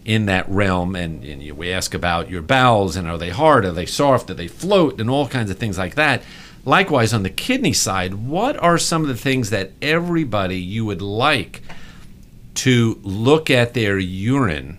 in 0.05 0.26
that 0.26 0.48
realm 0.48 0.96
and, 0.96 1.24
and 1.24 1.57
we 1.57 1.72
ask 1.72 1.94
about 1.94 2.31
your 2.31 2.42
bowels 2.42 2.96
and 2.96 3.07
are 3.09 3.18
they 3.18 3.31
hard, 3.31 3.64
are 3.64 3.72
they 3.72 3.87
soft, 3.87 4.29
do 4.29 4.35
they 4.35 4.48
float, 4.48 5.00
and 5.00 5.11
all 5.11 5.29
kinds 5.29 5.50
of 5.50 5.59
things 5.59 5.79
like 5.79 5.94
that. 5.94 6.22
Likewise, 6.64 7.14
on 7.14 7.22
the 7.22 7.31
kidney 7.31 7.72
side, 7.72 8.14
what 8.14 8.57
are 8.59 8.79
some 8.79 9.03
of 9.03 9.09
the 9.09 9.16
things 9.16 9.50
that 9.50 9.72
everybody 9.81 10.59
you 10.59 10.85
would 10.85 11.03
like 11.03 11.62
to 12.55 12.98
look 13.03 13.50
at 13.50 13.74
their 13.74 13.98
urine 13.98 14.79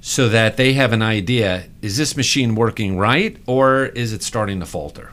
so 0.00 0.28
that 0.28 0.56
they 0.56 0.72
have 0.74 0.92
an 0.92 1.02
idea 1.02 1.64
is 1.82 1.96
this 1.96 2.16
machine 2.16 2.54
working 2.54 2.96
right 2.96 3.36
or 3.46 3.86
is 3.86 4.12
it 4.12 4.22
starting 4.22 4.60
to 4.60 4.66
falter? 4.66 5.12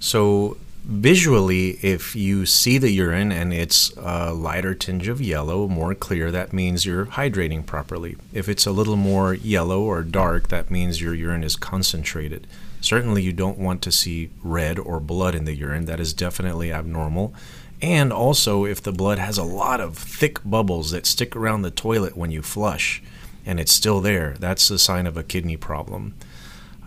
So, 0.00 0.56
visually, 0.86 1.78
if 1.82 2.14
you 2.14 2.46
see 2.46 2.78
the 2.78 2.90
urine 2.90 3.32
and 3.32 3.52
it's 3.52 3.92
a 3.96 4.32
lighter 4.32 4.74
tinge 4.74 5.08
of 5.08 5.20
yellow, 5.20 5.66
more 5.66 5.94
clear, 5.94 6.30
that 6.30 6.52
means 6.52 6.86
you're 6.86 7.06
hydrating 7.06 7.66
properly. 7.66 8.16
If 8.32 8.48
it's 8.48 8.66
a 8.66 8.72
little 8.72 8.96
more 8.96 9.34
yellow 9.34 9.82
or 9.82 10.02
dark, 10.02 10.48
that 10.48 10.70
means 10.70 11.02
your 11.02 11.14
urine 11.14 11.44
is 11.44 11.56
concentrated. 11.56 12.46
Certainly, 12.80 13.22
you 13.22 13.32
don't 13.32 13.58
want 13.58 13.82
to 13.82 13.92
see 13.92 14.30
red 14.44 14.78
or 14.78 15.00
blood 15.00 15.34
in 15.34 15.44
the 15.44 15.56
urine. 15.56 15.86
That 15.86 15.98
is 15.98 16.12
definitely 16.12 16.72
abnormal. 16.72 17.34
And 17.82 18.12
also, 18.12 18.64
if 18.64 18.80
the 18.80 18.92
blood 18.92 19.18
has 19.18 19.38
a 19.38 19.44
lot 19.44 19.80
of 19.80 19.98
thick 19.98 20.38
bubbles 20.44 20.92
that 20.92 21.04
stick 21.04 21.34
around 21.34 21.62
the 21.62 21.70
toilet 21.70 22.16
when 22.16 22.30
you 22.30 22.42
flush 22.42 23.02
and 23.44 23.58
it's 23.58 23.72
still 23.72 24.00
there, 24.00 24.36
that's 24.38 24.70
a 24.70 24.78
sign 24.78 25.06
of 25.06 25.16
a 25.16 25.22
kidney 25.22 25.56
problem. 25.56 26.14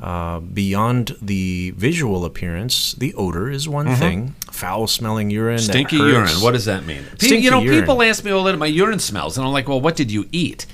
Uh, 0.02 0.40
beyond 0.40 1.16
the 1.22 1.72
visual 1.72 2.24
appearance, 2.24 2.94
the 2.98 3.14
odor 3.16 3.50
is 3.50 3.68
one 3.68 3.86
Mhm. 3.88 3.98
thing. 3.98 4.36
Foul 4.52 4.88
smelling 4.88 5.30
urine. 5.30 5.60
Stinky 5.60 5.98
urine. 5.98 6.30
What 6.42 6.52
does 6.52 6.66
that 6.66 6.86
mean? 6.86 7.04
Stinky 7.18 7.44
you 7.44 7.52
know, 7.52 7.62
urine. 7.62 7.82
people 7.82 8.02
ask 8.02 8.24
me 8.24 8.32
all 8.32 8.44
the 8.44 8.52
time, 8.52 8.60
my 8.60 8.66
urine 8.66 9.00
smells, 9.00 9.38
and 9.38 9.46
I'm 9.46 9.52
like, 9.52 9.68
well, 9.68 9.82
what 9.82 9.96
did 9.98 10.10
you 10.10 10.26
eat? 10.32 10.66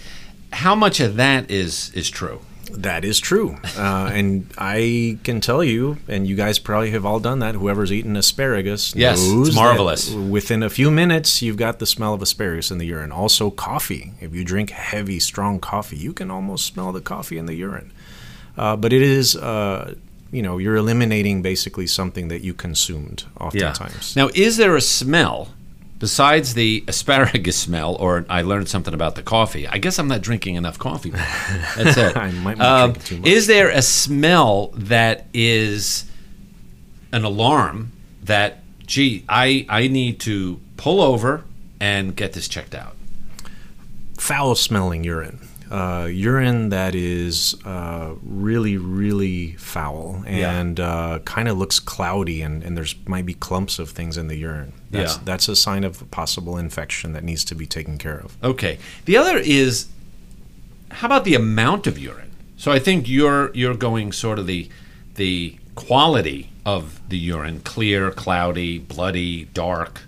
How 0.53 0.75
much 0.75 0.99
of 0.99 1.15
that 1.17 1.49
is 1.49 1.91
is 1.95 2.09
true? 2.09 2.39
That 2.71 3.05
is 3.05 3.19
true. 3.19 3.57
Uh, 3.77 4.09
and 4.13 4.47
I 4.57 5.17
can 5.23 5.39
tell 5.41 5.63
you, 5.63 5.97
and 6.07 6.27
you 6.27 6.35
guys 6.35 6.59
probably 6.59 6.91
have 6.91 7.05
all 7.05 7.19
done 7.19 7.39
that, 7.39 7.55
whoever's 7.55 7.91
eaten 7.91 8.15
asparagus 8.17 8.93
Yes, 8.95 9.19
it's 9.23 9.55
marvelous. 9.55 10.11
Within 10.11 10.61
a 10.63 10.69
few 10.69 10.91
minutes, 10.91 11.41
you've 11.41 11.57
got 11.57 11.79
the 11.79 11.85
smell 11.85 12.13
of 12.13 12.21
asparagus 12.21 12.71
in 12.71 12.77
the 12.77 12.85
urine. 12.85 13.11
Also, 13.11 13.49
coffee. 13.49 14.13
If 14.21 14.33
you 14.35 14.43
drink 14.43 14.69
heavy, 14.71 15.19
strong 15.19 15.59
coffee, 15.59 15.97
you 15.97 16.11
can 16.13 16.29
almost 16.29 16.65
smell 16.65 16.91
the 16.91 17.01
coffee 17.01 17.37
in 17.37 17.45
the 17.45 17.55
urine. 17.55 17.91
Uh, 18.57 18.75
but 18.75 18.93
it 18.93 19.01
is, 19.01 19.35
uh, 19.35 19.95
you 20.31 20.41
know, 20.41 20.57
you're 20.57 20.75
eliminating 20.75 21.41
basically 21.41 21.87
something 21.87 22.27
that 22.29 22.41
you 22.41 22.53
consumed 22.53 23.25
oftentimes. 23.39 24.15
Now, 24.15 24.29
is 24.33 24.57
there 24.57 24.75
a 24.75 24.81
smell 24.81 25.53
besides 25.99 26.53
the 26.53 26.83
asparagus 26.87 27.57
smell, 27.57 27.95
or 27.95 28.25
I 28.29 28.41
learned 28.41 28.69
something 28.69 28.93
about 28.93 29.15
the 29.15 29.23
coffee? 29.23 29.67
I 29.67 29.77
guess 29.77 29.99
I'm 29.99 30.07
not 30.07 30.21
drinking 30.21 30.55
enough 30.55 30.77
coffee. 30.79 31.09
That's 31.75 31.97
it. 31.97 32.17
I 32.17 32.31
might 32.31 32.57
drinking 32.93 33.03
too 33.05 33.17
much. 33.19 33.27
Is 33.27 33.47
there 33.47 33.69
a 33.69 33.81
smell 33.81 34.67
that 34.75 35.25
is 35.33 36.05
an 37.11 37.23
alarm 37.23 37.91
that, 38.23 38.63
gee, 38.85 39.23
I, 39.29 39.65
I 39.69 39.87
need 39.87 40.19
to 40.21 40.59
pull 40.77 41.01
over 41.01 41.43
and 41.79 42.15
get 42.15 42.33
this 42.33 42.47
checked 42.47 42.75
out? 42.75 42.95
foul 44.25 44.55
smelling 44.55 45.03
urine. 45.03 45.39
Uh, 45.71 46.07
urine 46.11 46.69
that 46.69 46.93
is 46.93 47.55
uh, 47.65 48.13
really, 48.23 48.77
really 48.77 49.53
foul 49.53 50.23
Yeah. 50.27 50.51
and 50.59 50.79
uh, 50.79 51.19
kind 51.25 51.47
of 51.47 51.57
looks 51.57 51.79
cloudy, 51.79 52.41
and, 52.43 52.63
and 52.63 52.77
there's 52.77 52.95
might 53.07 53.25
be 53.25 53.33
clumps 53.33 53.79
of 53.79 53.89
things 53.89 54.15
in 54.17 54.27
the 54.27 54.35
urine. 54.37 54.73
That's, 54.91 55.15
Yeah. 55.15 55.21
that's 55.25 55.47
a 55.49 55.55
sign 55.55 55.83
of 55.83 56.01
a 56.01 56.05
possible 56.05 56.57
infection 56.57 57.13
that 57.13 57.23
needs 57.23 57.43
to 57.45 57.55
be 57.55 57.65
taken 57.65 57.97
care 57.97 58.19
of. 58.19 58.37
Okay. 58.43 58.77
The 59.05 59.17
other 59.17 59.37
is 59.37 59.87
how 60.91 61.07
about 61.07 61.23
the 61.25 61.33
amount 61.35 61.87
of 61.87 61.97
urine? 61.97 62.31
So 62.57 62.71
I 62.71 62.79
think 62.79 63.09
you're 63.09 63.51
you're 63.55 63.75
going 63.75 64.11
sort 64.11 64.37
of 64.39 64.45
the 64.47 64.69
the 65.15 65.57
quality 65.75 66.51
of 66.65 67.01
the 67.09 67.17
urine, 67.17 67.59
clear, 67.61 68.11
cloudy, 68.11 68.77
bloody, 68.79 69.45
dark. 69.45 70.01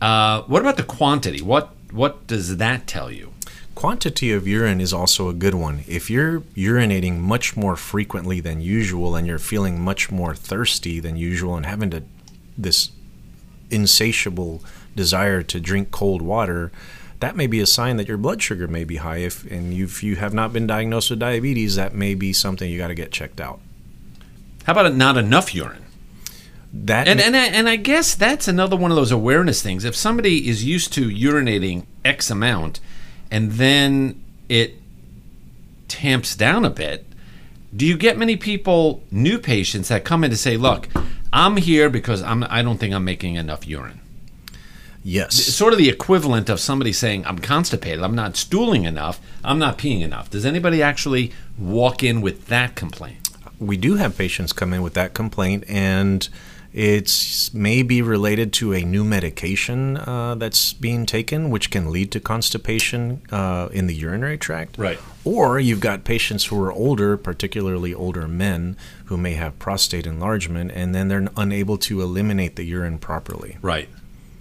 Uh, 0.00 0.42
what 0.42 0.60
about 0.62 0.76
the 0.76 0.82
quantity? 0.82 1.40
What 1.40 1.70
what 1.90 2.26
does 2.26 2.56
that 2.58 2.86
tell 2.86 3.10
you? 3.10 3.32
Quantity 3.76 4.32
of 4.32 4.48
urine 4.48 4.80
is 4.80 4.94
also 4.94 5.28
a 5.28 5.34
good 5.34 5.54
one. 5.54 5.84
If 5.86 6.08
you're 6.08 6.40
urinating 6.56 7.18
much 7.18 7.58
more 7.58 7.76
frequently 7.76 8.40
than 8.40 8.62
usual 8.62 9.14
and 9.14 9.26
you're 9.26 9.38
feeling 9.38 9.78
much 9.78 10.10
more 10.10 10.34
thirsty 10.34 10.98
than 10.98 11.18
usual 11.18 11.56
and 11.56 11.66
having 11.66 11.90
to 11.90 12.02
this 12.56 12.90
insatiable 13.70 14.64
desire 14.96 15.42
to 15.42 15.60
drink 15.60 15.90
cold 15.90 16.22
water, 16.22 16.72
that 17.20 17.36
may 17.36 17.46
be 17.46 17.60
a 17.60 17.66
sign 17.66 17.98
that 17.98 18.08
your 18.08 18.16
blood 18.16 18.42
sugar 18.42 18.66
may 18.66 18.82
be 18.82 18.96
high. 18.96 19.18
If 19.18 19.44
and 19.50 19.74
you, 19.74 19.84
if 19.84 20.02
you 20.02 20.16
have 20.16 20.32
not 20.32 20.54
been 20.54 20.66
diagnosed 20.66 21.10
with 21.10 21.18
diabetes, 21.18 21.76
that 21.76 21.94
may 21.94 22.14
be 22.14 22.32
something 22.32 22.70
you 22.70 22.78
got 22.78 22.88
to 22.88 22.94
get 22.94 23.12
checked 23.12 23.42
out. 23.42 23.60
How 24.64 24.72
about 24.72 24.94
not 24.94 25.18
enough 25.18 25.54
urine? 25.54 25.84
That 26.72 27.08
And 27.08 27.20
and 27.20 27.36
I, 27.36 27.44
and 27.48 27.68
I 27.68 27.76
guess 27.76 28.14
that's 28.14 28.48
another 28.48 28.74
one 28.74 28.90
of 28.90 28.96
those 28.96 29.12
awareness 29.12 29.60
things. 29.60 29.84
If 29.84 29.94
somebody 29.94 30.48
is 30.48 30.64
used 30.64 30.94
to 30.94 31.10
urinating 31.10 31.84
X 32.06 32.30
amount, 32.30 32.80
and 33.30 33.52
then 33.52 34.22
it 34.48 34.74
tamps 35.88 36.36
down 36.36 36.64
a 36.64 36.70
bit, 36.70 37.06
do 37.74 37.86
you 37.86 37.96
get 37.96 38.16
many 38.16 38.36
people, 38.36 39.02
new 39.10 39.38
patients, 39.38 39.88
that 39.88 40.04
come 40.04 40.24
in 40.24 40.30
to 40.30 40.36
say, 40.36 40.56
"Look, 40.56 40.88
I'm 41.32 41.56
here 41.56 41.90
because 41.90 42.22
I'm 42.22 42.44
I 42.48 42.62
don't 42.62 42.78
think 42.78 42.94
I'm 42.94 43.04
making 43.04 43.34
enough 43.34 43.66
urine." 43.66 44.00
Yes. 45.04 45.38
It's 45.38 45.54
sort 45.54 45.72
of 45.72 45.78
the 45.78 45.88
equivalent 45.88 46.48
of 46.48 46.58
somebody 46.58 46.92
saying, 46.92 47.24
"I'm 47.26 47.38
constipated. 47.38 48.02
I'm 48.02 48.14
not 48.14 48.36
stooling 48.36 48.84
enough. 48.84 49.20
I'm 49.44 49.58
not 49.58 49.78
peeing 49.78 50.00
enough." 50.00 50.30
Does 50.30 50.46
anybody 50.46 50.82
actually 50.82 51.32
walk 51.58 52.02
in 52.02 52.20
with 52.20 52.46
that 52.46 52.74
complaint? 52.74 53.26
we 53.58 53.76
do 53.76 53.94
have 53.94 54.16
patients 54.16 54.52
come 54.52 54.72
in 54.72 54.82
with 54.82 54.94
that 54.94 55.14
complaint, 55.14 55.64
and 55.68 56.28
it's 56.76 57.54
maybe 57.54 58.02
related 58.02 58.52
to 58.52 58.74
a 58.74 58.82
new 58.82 59.02
medication 59.02 59.96
uh, 59.96 60.34
that's 60.34 60.74
being 60.74 61.06
taken, 61.06 61.48
which 61.48 61.70
can 61.70 61.90
lead 61.90 62.12
to 62.12 62.20
constipation 62.20 63.22
uh, 63.32 63.70
in 63.72 63.86
the 63.86 63.94
urinary 63.94 64.36
tract. 64.36 64.76
Right. 64.76 64.98
Or 65.24 65.58
you've 65.58 65.80
got 65.80 66.04
patients 66.04 66.44
who 66.44 66.62
are 66.62 66.70
older, 66.70 67.16
particularly 67.16 67.94
older 67.94 68.28
men, 68.28 68.76
who 69.06 69.16
may 69.16 69.32
have 69.32 69.58
prostate 69.58 70.06
enlargement, 70.06 70.70
and 70.74 70.94
then 70.94 71.08
they're 71.08 71.28
unable 71.34 71.78
to 71.78 72.02
eliminate 72.02 72.56
the 72.56 72.64
urine 72.64 72.98
properly. 72.98 73.56
Right. 73.62 73.88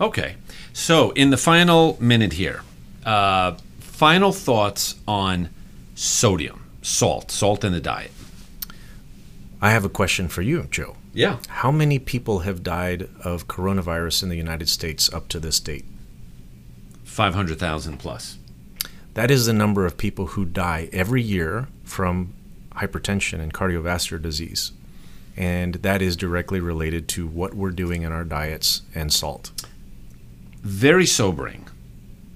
Okay. 0.01 0.35
So, 0.73 1.11
in 1.11 1.29
the 1.29 1.37
final 1.37 1.95
minute 2.01 2.33
here, 2.33 2.63
uh, 3.05 3.53
final 3.79 4.33
thoughts 4.33 4.95
on 5.07 5.47
sodium, 5.95 6.65
salt, 6.81 7.31
salt 7.31 7.63
in 7.63 7.71
the 7.71 7.79
diet. 7.79 8.11
I 9.61 9.71
have 9.71 9.85
a 9.85 9.89
question 9.89 10.27
for 10.27 10.41
you, 10.41 10.67
Joe. 10.69 10.97
Yeah. 11.15 11.39
How 11.47 11.71
many 11.71 11.97
people 11.97 12.39
have 12.39 12.61
died 12.61 13.07
of 13.23 13.47
coronavirus 13.47 14.23
in 14.23 14.29
the 14.29 14.35
United 14.35 14.67
States 14.67 15.11
up 15.13 15.29
to 15.29 15.39
this 15.39 15.61
date? 15.61 15.85
500,000 17.05 17.97
plus. 17.97 18.37
That 19.13 19.31
is 19.31 19.45
the 19.45 19.53
number 19.53 19.85
of 19.85 19.95
people 19.95 20.27
who 20.27 20.43
die 20.43 20.89
every 20.91 21.21
year 21.21 21.69
from 21.85 22.33
hypertension 22.73 23.39
and 23.39 23.53
cardiovascular 23.53 24.21
disease. 24.21 24.73
And 25.37 25.75
that 25.75 26.01
is 26.01 26.17
directly 26.17 26.59
related 26.59 27.07
to 27.09 27.25
what 27.25 27.53
we're 27.53 27.71
doing 27.71 28.01
in 28.01 28.11
our 28.11 28.25
diets 28.25 28.81
and 28.93 29.11
salt. 29.13 29.51
Very 30.61 31.05
sobering. 31.05 31.67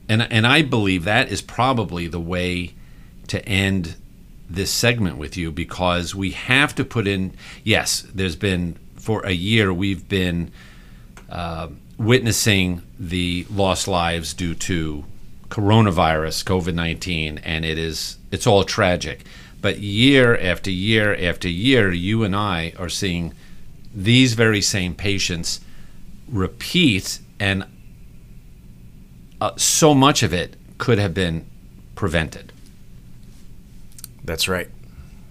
And, 0.08 0.22
and 0.32 0.48
I 0.48 0.62
believe 0.62 1.04
that 1.04 1.30
is 1.30 1.42
probably 1.42 2.08
the 2.08 2.20
way 2.20 2.76
to 3.28 3.46
end 3.46 3.96
this 4.50 4.72
segment 4.72 5.18
with 5.18 5.38
you 5.38 5.52
because 5.52 6.16
we 6.16 6.32
have 6.32 6.74
to 6.76 6.84
put 6.84 7.08
in, 7.08 7.34
yes, 7.64 8.02
there's 8.14 8.36
been, 8.36 8.78
for 8.96 9.26
a 9.26 9.32
year, 9.32 9.72
we've 9.72 10.08
been 10.10 10.52
uh, 11.30 11.68
witnessing 11.98 12.82
the 13.00 13.46
lost 13.52 13.88
lives 13.88 14.34
due 14.34 14.56
to 14.56 15.06
coronavirus, 15.50 16.44
COVID 16.46 16.74
19, 16.74 17.40
and 17.40 17.66
it 17.66 17.78
is, 17.78 18.18
it's 18.32 18.48
all 18.48 18.64
tragic. 18.64 19.24
But 19.62 19.80
year 19.80 20.38
after 20.38 20.72
year 20.72 21.16
after 21.16 21.50
year, 21.50 21.92
you 21.92 22.24
and 22.24 22.36
I 22.36 22.74
are 22.80 22.90
seeing 22.90 23.34
these 23.94 24.34
very 24.34 24.62
same 24.62 24.96
patients 24.96 25.60
repeat, 26.28 27.20
and 27.40 27.66
uh, 29.42 29.52
so 29.58 29.94
much 29.94 30.24
of 30.24 30.34
it 30.34 30.56
could 30.78 30.98
have 30.98 31.14
been 31.14 31.46
prevented. 31.96 32.54
That's 34.24 34.48
right. 34.48 34.70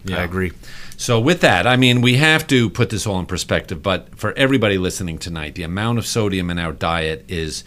Yeah. 0.05 0.19
I 0.19 0.23
agree. 0.25 0.53
So, 0.97 1.21
with 1.21 1.41
that, 1.43 1.67
I 1.67 1.77
mean, 1.77 2.01
we 2.01 2.17
have 2.17 2.47
to 2.49 2.71
put 2.71 2.91
this 2.91 3.07
all 3.07 3.19
in 3.19 3.27
perspective. 3.27 3.83
But 3.83 4.19
for 4.19 4.33
everybody 4.33 4.79
listening 4.79 5.19
tonight, 5.19 5.55
the 5.55 5.63
amount 5.63 5.99
of 5.99 6.07
sodium 6.07 6.51
in 6.51 6.59
our 6.59 6.73
diet 6.73 7.25
is 7.29 7.65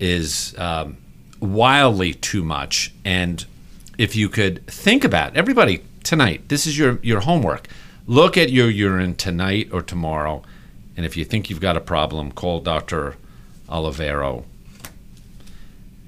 is 0.00 0.54
um, 0.58 0.96
wildly 1.40 2.14
too 2.14 2.42
much. 2.42 2.92
And 3.04 3.44
if 3.98 4.16
you 4.16 4.28
could 4.28 4.66
think 4.66 5.04
about 5.04 5.36
everybody 5.36 5.82
tonight, 6.02 6.48
this 6.48 6.66
is 6.66 6.78
your 6.78 6.98
your 7.02 7.20
homework. 7.20 7.68
Look 8.06 8.36
at 8.36 8.50
your 8.50 8.68
urine 8.68 9.14
tonight 9.14 9.70
or 9.72 9.82
tomorrow, 9.82 10.42
and 10.96 11.06
if 11.06 11.16
you 11.16 11.24
think 11.24 11.48
you've 11.48 11.60
got 11.60 11.76
a 11.76 11.80
problem, 11.80 12.32
call 12.32 12.60
Doctor 12.60 13.16
Olivero 13.68 14.44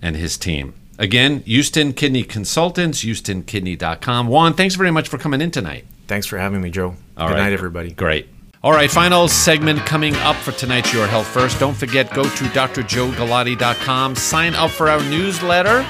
and 0.02 0.16
his 0.16 0.36
team. 0.36 0.74
Again, 0.98 1.40
Houston 1.40 1.92
Kidney 1.92 2.22
Consultants, 2.22 3.04
HoustonKidney.com. 3.04 4.28
Juan, 4.28 4.54
thanks 4.54 4.74
very 4.74 4.90
much 4.90 5.08
for 5.08 5.18
coming 5.18 5.40
in 5.40 5.50
tonight. 5.50 5.84
Thanks 6.06 6.26
for 6.26 6.38
having 6.38 6.60
me, 6.62 6.70
Joe. 6.70 6.94
All 7.16 7.28
Good 7.28 7.34
right. 7.34 7.42
night, 7.44 7.52
everybody. 7.52 7.90
Great. 7.92 8.28
All 8.62 8.72
right, 8.72 8.90
final 8.90 9.28
segment 9.28 9.80
coming 9.80 10.14
up 10.16 10.36
for 10.36 10.52
tonight's 10.52 10.92
Your 10.92 11.06
Health 11.06 11.26
First. 11.26 11.60
Don't 11.60 11.76
forget, 11.76 12.12
go 12.14 12.24
to 12.24 12.44
drjoegalati.com, 12.44 14.16
sign 14.16 14.54
up 14.54 14.70
for 14.70 14.88
our 14.88 15.00
newsletter 15.04 15.86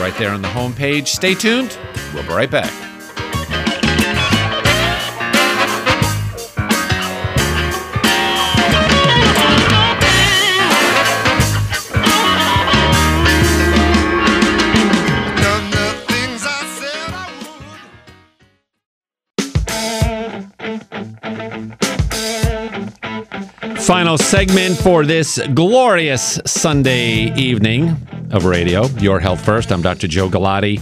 right 0.00 0.14
there 0.16 0.30
on 0.30 0.42
the 0.42 0.48
homepage. 0.48 1.08
Stay 1.08 1.34
tuned. 1.34 1.76
We'll 2.14 2.22
be 2.24 2.30
right 2.30 2.50
back. 2.50 2.87
Final 24.08 24.24
segment 24.24 24.78
for 24.78 25.04
this 25.04 25.38
glorious 25.52 26.40
Sunday 26.46 27.30
evening 27.36 27.90
of 28.30 28.46
radio. 28.46 28.86
Your 29.00 29.20
Health 29.20 29.44
First. 29.44 29.70
I'm 29.70 29.82
Dr. 29.82 30.08
Joe 30.08 30.30
Galati. 30.30 30.80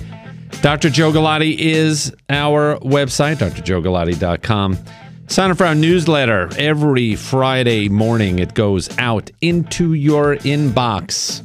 Dr. 0.63 0.89
Joe 0.91 1.11
Galati 1.11 1.59
is 1.59 2.15
our 2.31 2.79
website, 2.79 3.39
drjoegalati.com. 3.39 4.79
Sign 5.27 5.51
up 5.51 5.57
for 5.57 5.67
our 5.67 5.75
newsletter 5.75 6.51
every 6.57 7.17
Friday 7.17 7.89
morning. 7.89 8.39
It 8.39 8.55
goes 8.55 8.97
out 8.97 9.29
into 9.41 9.95
your 9.95 10.37
inbox. 10.37 11.43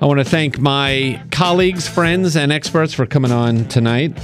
I 0.00 0.06
want 0.06 0.18
to 0.18 0.24
thank 0.24 0.58
my 0.58 1.22
colleagues, 1.30 1.86
friends, 1.86 2.38
and 2.38 2.50
experts 2.50 2.94
for 2.94 3.04
coming 3.04 3.32
on 3.32 3.66
tonight. 3.66 4.16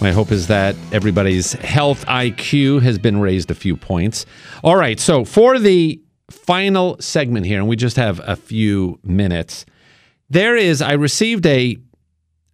My 0.00 0.12
hope 0.12 0.32
is 0.32 0.46
that 0.46 0.76
everybody's 0.92 1.52
health 1.52 2.06
IQ 2.06 2.80
has 2.80 2.98
been 2.98 3.20
raised 3.20 3.50
a 3.50 3.54
few 3.54 3.76
points. 3.76 4.24
All 4.64 4.76
right, 4.76 4.98
so 4.98 5.26
for 5.26 5.58
the 5.58 6.00
final 6.30 6.96
segment 7.00 7.44
here, 7.44 7.58
and 7.58 7.68
we 7.68 7.76
just 7.76 7.96
have 7.96 8.18
a 8.24 8.34
few 8.34 8.98
minutes, 9.04 9.66
there 10.30 10.56
is, 10.56 10.80
I 10.80 10.92
received 10.92 11.44
a 11.44 11.76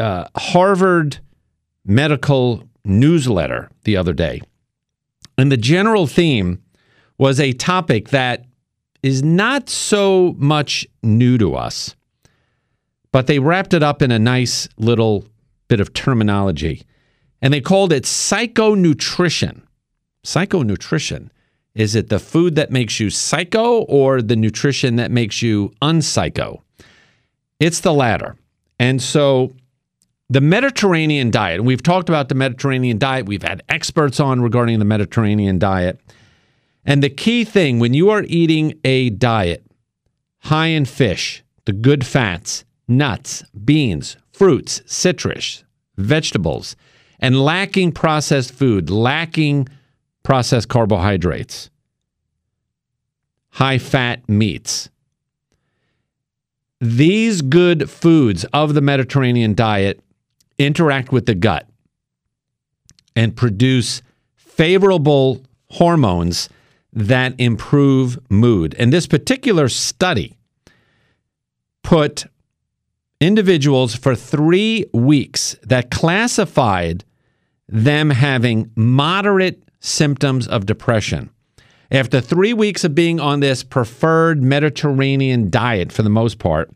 uh, 0.01 0.25
Harvard 0.37 1.21
medical 1.85 2.65
newsletter 2.85 3.71
the 3.85 3.97
other 3.97 4.13
day. 4.13 4.41
And 5.39 5.53
the 5.53 5.57
general 5.57 6.09
theme 6.09 6.61
was 7.17 7.39
a 7.39 7.53
topic 7.53 8.09
that 8.09 8.45
is 9.05 9.23
not 9.23 9.69
so 9.71 10.35
much 10.37 10.85
new 11.05 11.39
to 11.39 11.55
us, 11.55 11.95
but 13.13 13.29
they 13.29 13.39
wrapped 13.39 13.73
it 13.73 13.85
up 13.85 14.03
in 14.03 14.11
a 14.11 14.19
nice 14.19 14.69
little 14.79 15.25
bit 15.69 15.79
of 15.79 15.93
terminology 15.93 16.83
and 17.43 17.53
they 17.53 17.61
called 17.61 17.93
it 17.93 18.07
psychonutrition. 18.07 19.67
Psychonutrition. 20.25 21.31
Is 21.75 21.95
it 21.95 22.09
the 22.09 22.19
food 22.19 22.55
that 22.55 22.71
makes 22.71 22.99
you 22.99 23.11
psycho 23.11 23.83
or 23.83 24.23
the 24.23 24.37
nutrition 24.37 24.97
that 24.97 25.11
makes 25.11 25.43
you 25.43 25.73
unpsycho? 25.83 26.61
It's 27.61 27.81
the 27.81 27.93
latter. 27.93 28.37
And 28.79 29.01
so 29.03 29.53
the 30.29 30.41
Mediterranean 30.41 31.31
diet, 31.31 31.63
we've 31.63 31.83
talked 31.83 32.09
about 32.09 32.29
the 32.29 32.35
Mediterranean 32.35 32.99
diet, 32.99 33.27
we've 33.27 33.43
had 33.43 33.63
experts 33.69 34.19
on 34.21 34.41
regarding 34.41 34.79
the 34.79 34.85
Mediterranean 34.85 35.59
diet. 35.59 36.01
And 36.85 37.03
the 37.03 37.11
key 37.11 37.45
thing 37.45 37.79
when 37.79 37.95
you 37.95 38.11
are 38.11 38.25
eating 38.27 38.75
a 38.85 39.11
diet 39.11 39.65
high 40.41 40.69
in 40.69 40.85
fish, 40.85 41.45
the 41.65 41.73
good 41.73 42.07
fats, 42.07 42.65
nuts, 42.89 43.45
beans, 43.65 44.17
fruits, 44.33 44.81
citrus, 44.87 45.65
vegetables, 45.97 46.77
and 47.21 47.41
lacking 47.43 47.93
processed 47.93 48.53
food, 48.53 48.91
lacking 48.91 49.69
processed 50.23 50.69
carbohydrates, 50.69 51.71
high 53.51 53.79
fat 53.79 54.29
meats. 54.29 54.91
These 56.81 57.43
good 57.43 57.89
foods 57.89 58.45
of 58.53 58.75
the 58.75 58.83
Mediterranean 58.83 59.55
diet 59.55 60.01
interact 60.59 61.13
with 61.13 61.27
the 61.27 61.35
gut 61.35 61.69
and 63.15 63.35
produce 63.35 64.03
favorable 64.35 65.43
hormones 65.71 66.49
that 66.93 67.35
improve 67.39 68.19
mood. 68.31 68.75
And 68.79 68.93
this 68.93 69.07
particular 69.07 69.69
study 69.69 70.37
put 71.83 72.27
individuals 73.21 73.95
for 73.95 74.15
three 74.15 74.85
weeks 74.93 75.57
that 75.63 75.91
classified 75.91 77.05
them 77.69 78.11
having 78.11 78.71
moderate 78.77 79.63
symptoms 79.81 80.47
of 80.47 80.67
depression. 80.67 81.31
After 81.91 82.21
three 82.21 82.53
weeks 82.53 82.85
of 82.85 82.95
being 82.95 83.21
on 83.21 83.41
this 83.41 83.63
preferred 83.63 84.43
Mediterranean 84.43 85.51
diet, 85.51 85.93
for 85.93 86.03
the 86.03 86.11
most 86.11 86.39
part, 86.39 86.71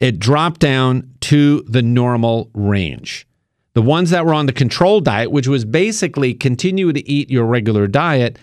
it 0.00 0.18
dropped 0.18 0.60
down 0.60 1.10
to 1.20 1.62
the 1.62 1.82
normal 1.82 2.50
range. 2.54 3.26
The 3.74 3.82
ones 3.82 4.10
that 4.10 4.24
were 4.24 4.34
on 4.34 4.46
the 4.46 4.52
control 4.52 5.00
diet, 5.00 5.32
which 5.32 5.48
was 5.48 5.64
basically 5.64 6.32
continue 6.32 6.92
to 6.92 7.08
eat 7.08 7.30
your 7.30 7.44
regular 7.44 7.86
diet, 7.88 8.38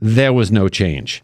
there 0.00 0.32
was 0.32 0.52
no 0.52 0.68
change. 0.68 1.22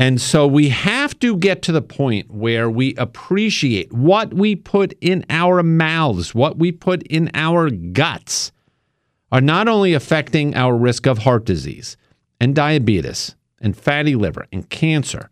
And 0.00 0.20
so 0.20 0.46
we 0.46 0.68
have 0.68 1.18
to 1.18 1.36
get 1.36 1.60
to 1.62 1.72
the 1.72 1.82
point 1.82 2.30
where 2.30 2.70
we 2.70 2.94
appreciate 2.94 3.92
what 3.92 4.32
we 4.32 4.54
put 4.54 4.94
in 5.00 5.26
our 5.28 5.60
mouths, 5.64 6.32
what 6.32 6.56
we 6.56 6.70
put 6.70 7.02
in 7.08 7.32
our 7.34 7.68
guts, 7.68 8.52
are 9.32 9.40
not 9.40 9.66
only 9.66 9.94
affecting 9.94 10.54
our 10.54 10.76
risk 10.76 11.06
of 11.06 11.18
heart 11.18 11.44
disease 11.44 11.96
and 12.40 12.54
diabetes 12.54 13.34
and 13.60 13.76
fatty 13.76 14.14
liver 14.14 14.46
and 14.52 14.70
cancer, 14.70 15.28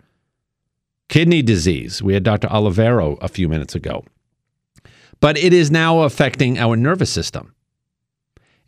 kidney 1.09 1.43
disease. 1.43 2.03
We 2.03 2.15
had 2.15 2.25
Dr. 2.25 2.49
Olivero 2.49 3.19
a 3.23 3.29
few 3.29 3.49
minutes 3.49 3.77
ago. 3.77 4.05
But 5.21 5.39
it 5.39 5.53
is 5.53 5.71
now 5.71 6.01
affecting 6.01 6.59
our 6.59 6.75
nervous 6.75 7.11
system. 7.11 7.55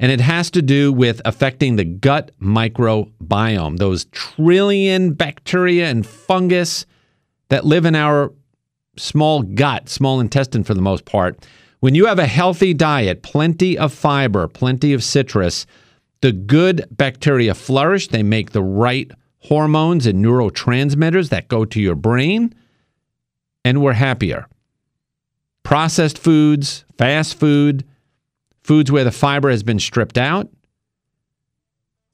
And 0.01 0.12
it 0.12 0.20
has 0.20 0.51
to 0.53 0.62
do 0.62 0.92
with 0.92 1.20
affecting 1.24 1.76
the 1.76 1.84
gut 1.84 2.30
microbiome, 2.40 3.78
those 3.78 4.05
trillion 4.07 5.12
bacteria 5.12 5.88
and 5.88 6.07
fungus 6.07 6.86
that 7.49 7.64
live 7.64 7.84
in 7.84 7.94
our 7.94 8.32
small 8.96 9.42
gut, 9.42 9.88
small 9.88 10.20
intestine 10.20 10.64
for 10.64 10.74
the 10.74 10.82
most 10.82 11.05
part. 11.05 11.46
When 11.80 11.94
you 11.94 12.07
have 12.07 12.18
a 12.18 12.26
healthy 12.26 12.74
diet, 12.74 13.22
plenty 13.22 13.78
of 13.78 13.92
fiber, 13.92 14.49
plenty 14.49 14.92
of 14.92 15.05
citrus, 15.05 15.66
the 16.20 16.32
good 16.32 16.84
bacteria 16.90 17.55
flourish. 17.55 18.09
They 18.09 18.22
make 18.22 18.51
the 18.51 18.62
right 18.62 19.11
hormones 19.38 20.07
and 20.07 20.24
neurotransmitters 20.24 21.28
that 21.30 21.49
go 21.49 21.64
to 21.64 21.80
your 21.80 21.94
brain, 21.94 22.55
and 23.64 23.80
we're 23.80 23.92
happier. 23.92 24.46
Processed 25.62 26.18
foods, 26.18 26.84
fast 26.96 27.38
food, 27.38 27.84
foods 28.68 28.92
where 28.92 29.02
the 29.02 29.10
fiber 29.10 29.48
has 29.48 29.62
been 29.62 29.78
stripped 29.78 30.18
out. 30.18 30.46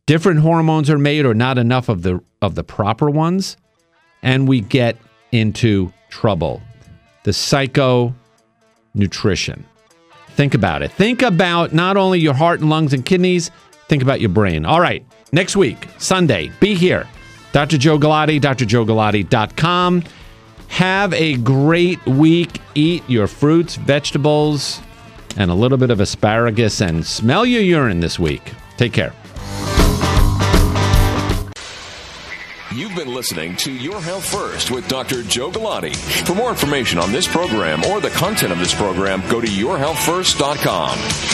Different 0.06 0.38
hormones 0.38 0.88
are 0.88 0.98
made 0.98 1.26
or 1.26 1.34
not 1.34 1.58
enough 1.58 1.88
of 1.88 2.02
the 2.02 2.20
of 2.40 2.54
the 2.54 2.62
proper 2.62 3.10
ones 3.10 3.56
and 4.22 4.46
we 4.46 4.60
get 4.60 4.96
into 5.32 5.92
trouble. 6.10 6.62
The 7.24 7.32
psycho 7.32 8.14
nutrition. 8.94 9.66
Think 10.36 10.54
about 10.54 10.82
it. 10.82 10.92
Think 10.92 11.22
about 11.22 11.72
not 11.72 11.96
only 11.96 12.20
your 12.20 12.34
heart 12.34 12.60
and 12.60 12.70
lungs 12.70 12.92
and 12.92 13.04
kidneys, 13.04 13.50
think 13.88 14.02
about 14.02 14.20
your 14.20 14.30
brain. 14.30 14.64
All 14.64 14.80
right, 14.80 15.04
next 15.32 15.56
week, 15.56 15.88
Sunday, 15.98 16.52
be 16.60 16.74
here. 16.74 17.08
Dr. 17.50 17.78
Joe 17.78 17.98
Galati, 17.98 18.40
drjoegalati.com. 18.40 20.04
Have 20.68 21.12
a 21.14 21.36
great 21.36 22.04
week. 22.06 22.60
Eat 22.76 23.02
your 23.08 23.26
fruits, 23.26 23.74
vegetables, 23.74 24.80
and 25.36 25.50
a 25.50 25.54
little 25.54 25.78
bit 25.78 25.90
of 25.90 26.00
asparagus 26.00 26.80
and 26.80 27.06
smell 27.06 27.44
your 27.44 27.62
urine 27.62 28.00
this 28.00 28.18
week. 28.18 28.52
Take 28.76 28.92
care. 28.92 29.12
You've 32.74 32.96
been 32.96 33.14
listening 33.14 33.54
to 33.58 33.72
Your 33.72 34.00
Health 34.00 34.24
First 34.24 34.72
with 34.72 34.88
Dr. 34.88 35.22
Joe 35.22 35.50
Galati. 35.50 35.94
For 36.26 36.34
more 36.34 36.50
information 36.50 36.98
on 36.98 37.12
this 37.12 37.28
program 37.28 37.84
or 37.84 38.00
the 38.00 38.10
content 38.10 38.50
of 38.50 38.58
this 38.58 38.74
program, 38.74 39.22
go 39.30 39.40
to 39.40 39.46
yourhealthfirst.com. 39.46 41.33